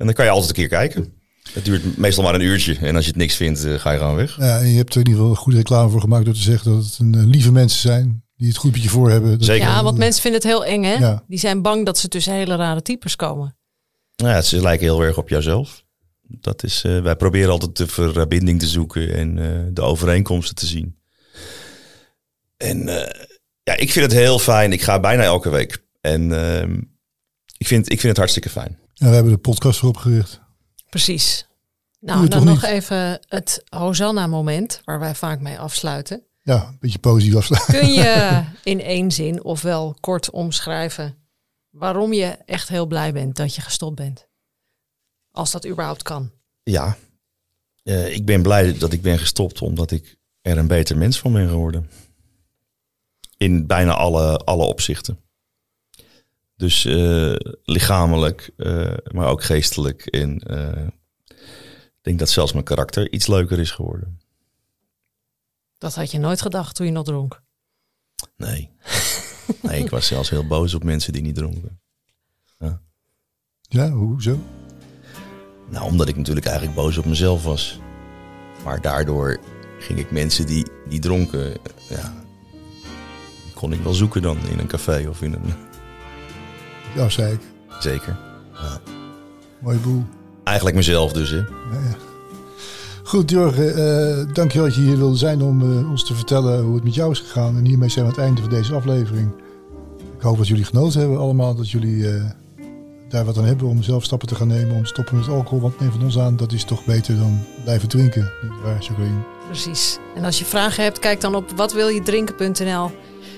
dan 0.05 0.13
kan 0.13 0.25
je 0.25 0.31
altijd 0.31 0.49
een 0.49 0.55
keer 0.55 0.67
kijken. 0.67 1.13
Het 1.53 1.65
duurt 1.65 1.97
meestal 1.97 2.23
maar 2.23 2.35
een 2.35 2.41
uurtje. 2.41 2.77
En 2.81 2.95
als 2.95 3.03
je 3.03 3.09
het 3.09 3.19
niks 3.19 3.35
vindt, 3.35 3.59
ga 3.59 3.91
je 3.91 3.97
gewoon 3.97 4.15
weg. 4.15 4.37
Ja, 4.39 4.59
en 4.59 4.67
je 4.67 4.77
hebt 4.77 4.93
er 4.93 4.99
in 5.01 5.07
ieder 5.07 5.21
geval 5.21 5.35
goede 5.35 5.57
reclame 5.57 5.89
voor 5.89 6.01
gemaakt 6.01 6.25
door 6.25 6.33
te 6.33 6.39
zeggen 6.39 6.71
dat 6.75 6.83
het 6.83 6.97
een, 6.99 7.27
lieve 7.29 7.51
mensen 7.51 7.79
zijn. 7.79 8.23
Die 8.37 8.47
het 8.47 8.57
goed 8.57 8.71
met 8.71 8.83
je 8.83 8.89
voor 8.89 9.09
hebben. 9.09 9.31
Dat- 9.31 9.43
Zeker. 9.45 9.67
Ja, 9.67 9.83
want 9.83 9.97
mensen 9.97 10.21
vinden 10.21 10.41
het 10.41 10.49
heel 10.49 10.65
eng 10.65 10.83
hè. 10.83 10.93
Ja. 10.93 11.23
Die 11.27 11.39
zijn 11.39 11.61
bang 11.61 11.85
dat 11.85 11.97
ze 11.97 12.07
tussen 12.07 12.33
hele 12.33 12.55
rare 12.55 12.81
types 12.81 13.15
komen. 13.15 13.55
Nou 14.15 14.29
ja, 14.33 14.41
ze 14.41 14.61
lijken 14.61 14.85
heel 14.85 15.01
erg 15.03 15.17
op 15.17 15.29
jouzelf. 15.29 15.84
Dat 16.27 16.63
is, 16.63 16.83
eh, 16.83 17.01
wij 17.01 17.15
proberen 17.15 17.51
altijd 17.51 17.77
de 17.77 17.87
verbinding 17.87 18.59
te 18.59 18.67
zoeken 18.67 19.13
en 19.13 19.39
eh, 19.39 19.73
de 19.73 19.81
overeenkomsten 19.81 20.55
te 20.55 20.65
zien. 20.65 20.99
En 22.57 22.87
eh, 22.87 23.25
ja, 23.63 23.75
ik 23.75 23.91
vind 23.91 24.05
het 24.05 24.19
heel 24.19 24.39
fijn. 24.39 24.71
Ik 24.71 24.81
ga 24.81 24.99
bijna 24.99 25.23
elke 25.23 25.49
week. 25.49 25.83
En 26.01 26.31
ehm, 26.31 26.81
ik, 27.57 27.67
vind, 27.67 27.85
ik 27.85 27.99
vind 27.99 28.07
het 28.07 28.17
hartstikke 28.17 28.49
fijn. 28.49 28.79
Ja, 28.93 29.07
we 29.07 29.13
hebben 29.13 29.33
de 29.33 29.39
podcast 29.39 29.79
voor 29.79 29.89
opgericht. 29.89 30.41
Precies. 30.89 31.47
Nou, 31.99 32.27
dan 32.27 32.45
nog 32.45 32.61
niet? 32.61 32.71
even 32.71 33.19
het 33.27 33.63
Hosanna-moment, 33.69 34.81
waar 34.83 34.99
wij 34.99 35.15
vaak 35.15 35.39
mee 35.39 35.59
afsluiten. 35.59 36.23
Ja, 36.41 36.67
een 36.67 36.77
beetje 36.79 36.99
positief 36.99 37.35
afsluiten. 37.35 37.79
Kun 37.79 37.93
je 37.93 38.43
in 38.63 38.81
één 38.81 39.11
zin 39.11 39.43
ofwel 39.43 39.97
kort 39.99 40.29
omschrijven 40.29 41.17
waarom 41.69 42.13
je 42.13 42.37
echt 42.45 42.67
heel 42.67 42.85
blij 42.85 43.13
bent 43.13 43.35
dat 43.35 43.55
je 43.55 43.61
gestopt 43.61 43.95
bent? 43.95 44.27
Als 45.35 45.51
dat 45.51 45.67
überhaupt 45.67 46.03
kan. 46.03 46.31
Ja, 46.63 46.97
eh, 47.83 48.13
ik 48.13 48.25
ben 48.25 48.41
blij 48.41 48.77
dat 48.77 48.93
ik 48.93 49.01
ben 49.01 49.19
gestopt 49.19 49.61
omdat 49.61 49.91
ik 49.91 50.17
er 50.41 50.57
een 50.57 50.67
beter 50.67 50.97
mens 50.97 51.19
van 51.19 51.33
ben 51.33 51.49
geworden. 51.49 51.89
In 53.37 53.67
bijna 53.67 53.93
alle, 53.93 54.37
alle 54.37 54.63
opzichten. 54.63 55.19
Dus 56.55 56.85
eh, 56.85 57.35
lichamelijk, 57.63 58.51
eh, 58.57 58.93
maar 59.11 59.27
ook 59.27 59.43
geestelijk. 59.43 60.05
En 60.05 60.39
eh, 60.39 60.87
ik 61.27 62.01
denk 62.01 62.19
dat 62.19 62.29
zelfs 62.29 62.51
mijn 62.51 62.65
karakter 62.65 63.11
iets 63.11 63.27
leuker 63.27 63.59
is 63.59 63.71
geworden. 63.71 64.19
Dat 65.77 65.95
had 65.95 66.11
je 66.11 66.17
nooit 66.17 66.41
gedacht 66.41 66.75
toen 66.75 66.85
je 66.85 66.91
nog 66.91 67.05
dronk. 67.05 67.41
Nee. 68.37 68.71
nee, 69.61 69.83
ik 69.83 69.89
was 69.89 70.07
zelfs 70.07 70.29
heel 70.29 70.47
boos 70.47 70.73
op 70.73 70.83
mensen 70.83 71.13
die 71.13 71.21
niet 71.21 71.35
dronken. 71.35 71.79
Ja, 73.67 73.89
hoezo? 73.89 74.39
Nou, 75.69 75.85
omdat 75.85 76.07
ik 76.07 76.17
natuurlijk 76.17 76.45
eigenlijk 76.45 76.75
boos 76.75 76.97
op 76.97 77.05
mezelf 77.05 77.43
was. 77.43 77.79
Maar 78.63 78.81
daardoor 78.81 79.39
ging 79.79 79.99
ik 79.99 80.11
mensen 80.11 80.45
die, 80.45 80.67
die 80.89 80.99
dronken, 80.99 81.53
ja, 81.89 82.13
die 83.43 83.53
kon 83.53 83.73
ik 83.73 83.81
wel 83.81 83.93
zoeken 83.93 84.21
dan 84.21 84.37
in 84.51 84.59
een 84.59 84.67
café 84.67 85.05
of 85.09 85.21
in 85.21 85.33
een... 85.33 85.53
Ja, 86.95 87.09
zei 87.09 87.33
ik. 87.33 87.39
Zeker. 87.79 88.17
Ja. 88.53 88.79
Mooie 89.61 89.77
boel. 89.77 90.03
Eigenlijk 90.43 90.75
mezelf 90.75 91.13
dus, 91.13 91.29
hè. 91.29 91.37
Ja, 91.37 91.43
ja. 91.71 91.95
Goed, 93.03 93.29
Jorgen, 93.29 93.79
uh, 93.79 94.33
dankjewel 94.33 94.67
dat 94.67 94.75
je 94.75 94.81
hier 94.81 94.97
wilde 94.97 95.17
zijn 95.17 95.41
om 95.41 95.61
uh, 95.61 95.89
ons 95.89 96.05
te 96.05 96.15
vertellen 96.15 96.63
hoe 96.63 96.75
het 96.75 96.83
met 96.83 96.95
jou 96.95 97.11
is 97.11 97.19
gegaan. 97.19 97.57
En 97.57 97.65
hiermee 97.65 97.89
zijn 97.89 98.05
we 98.05 98.11
aan 98.11 98.17
het 98.17 98.25
einde 98.25 98.41
van 98.41 98.49
deze 98.49 98.73
aflevering. 98.73 99.31
Ik 100.15 100.21
hoop 100.21 100.37
dat 100.37 100.47
jullie 100.47 100.63
genoten 100.63 100.99
hebben 100.99 101.17
allemaal, 101.17 101.55
dat 101.55 101.69
jullie 101.69 101.95
uh, 101.95 102.23
daar 103.07 103.25
wat 103.25 103.37
aan 103.37 103.45
hebben 103.45 103.67
om 103.67 103.83
zelf 103.83 104.03
stappen 104.03 104.27
te 104.27 104.35
gaan 104.35 104.47
nemen, 104.47 104.75
om 104.75 104.83
te 104.83 104.89
stoppen 104.89 105.17
met 105.17 105.27
alcohol. 105.27 105.59
Want 105.61 105.79
neem 105.79 105.91
van 105.91 106.03
ons 106.03 106.19
aan, 106.19 106.35
dat 106.35 106.51
is 106.51 106.63
toch 106.63 106.85
beter 106.85 107.17
dan 107.17 107.45
blijven 107.63 107.89
drinken. 107.89 108.31
Niet 108.41 108.61
waar, 108.63 108.81
Jacqueline? 108.81 109.19
Precies. 109.45 109.97
En 110.15 110.23
als 110.23 110.39
je 110.39 110.45
vragen 110.45 110.83
hebt, 110.83 110.99
kijk 110.99 111.21
dan 111.21 111.35
op 111.35 111.51
watwiljedrinken.nl. 111.55 112.91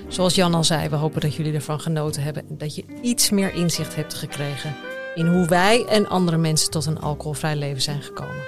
Zoals 0.07 0.35
Jan 0.35 0.53
al 0.53 0.63
zei, 0.63 0.89
we 0.89 0.95
hopen 0.95 1.21
dat 1.21 1.35
jullie 1.35 1.53
ervan 1.53 1.79
genoten 1.79 2.23
hebben. 2.23 2.43
En 2.49 2.57
dat 2.57 2.75
je 2.75 2.83
iets 3.01 3.29
meer 3.29 3.53
inzicht 3.53 3.95
hebt 3.95 4.13
gekregen 4.13 4.75
in 5.15 5.27
hoe 5.27 5.47
wij 5.47 5.85
en 5.85 6.09
andere 6.09 6.37
mensen 6.37 6.71
tot 6.71 6.85
een 6.85 6.99
alcoholvrij 6.99 7.55
leven 7.55 7.81
zijn 7.81 8.01
gekomen. 8.01 8.43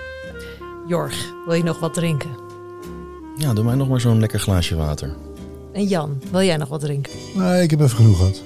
Jorg, 0.87 1.33
wil 1.45 1.55
je 1.55 1.63
nog 1.63 1.79
wat 1.79 1.93
drinken? 1.93 2.29
Ja, 3.37 3.53
doe 3.53 3.63
mij 3.63 3.75
nog 3.75 3.89
maar 3.89 4.01
zo'n 4.01 4.19
lekker 4.19 4.39
glaasje 4.39 4.75
water. 4.75 5.15
En 5.73 5.85
Jan, 5.85 6.21
wil 6.31 6.41
jij 6.41 6.57
nog 6.57 6.69
wat 6.69 6.79
drinken? 6.79 7.11
Nee, 7.35 7.63
ik 7.63 7.69
heb 7.69 7.79
even 7.79 7.95
genoeg 7.95 8.17
gehad. 8.17 8.41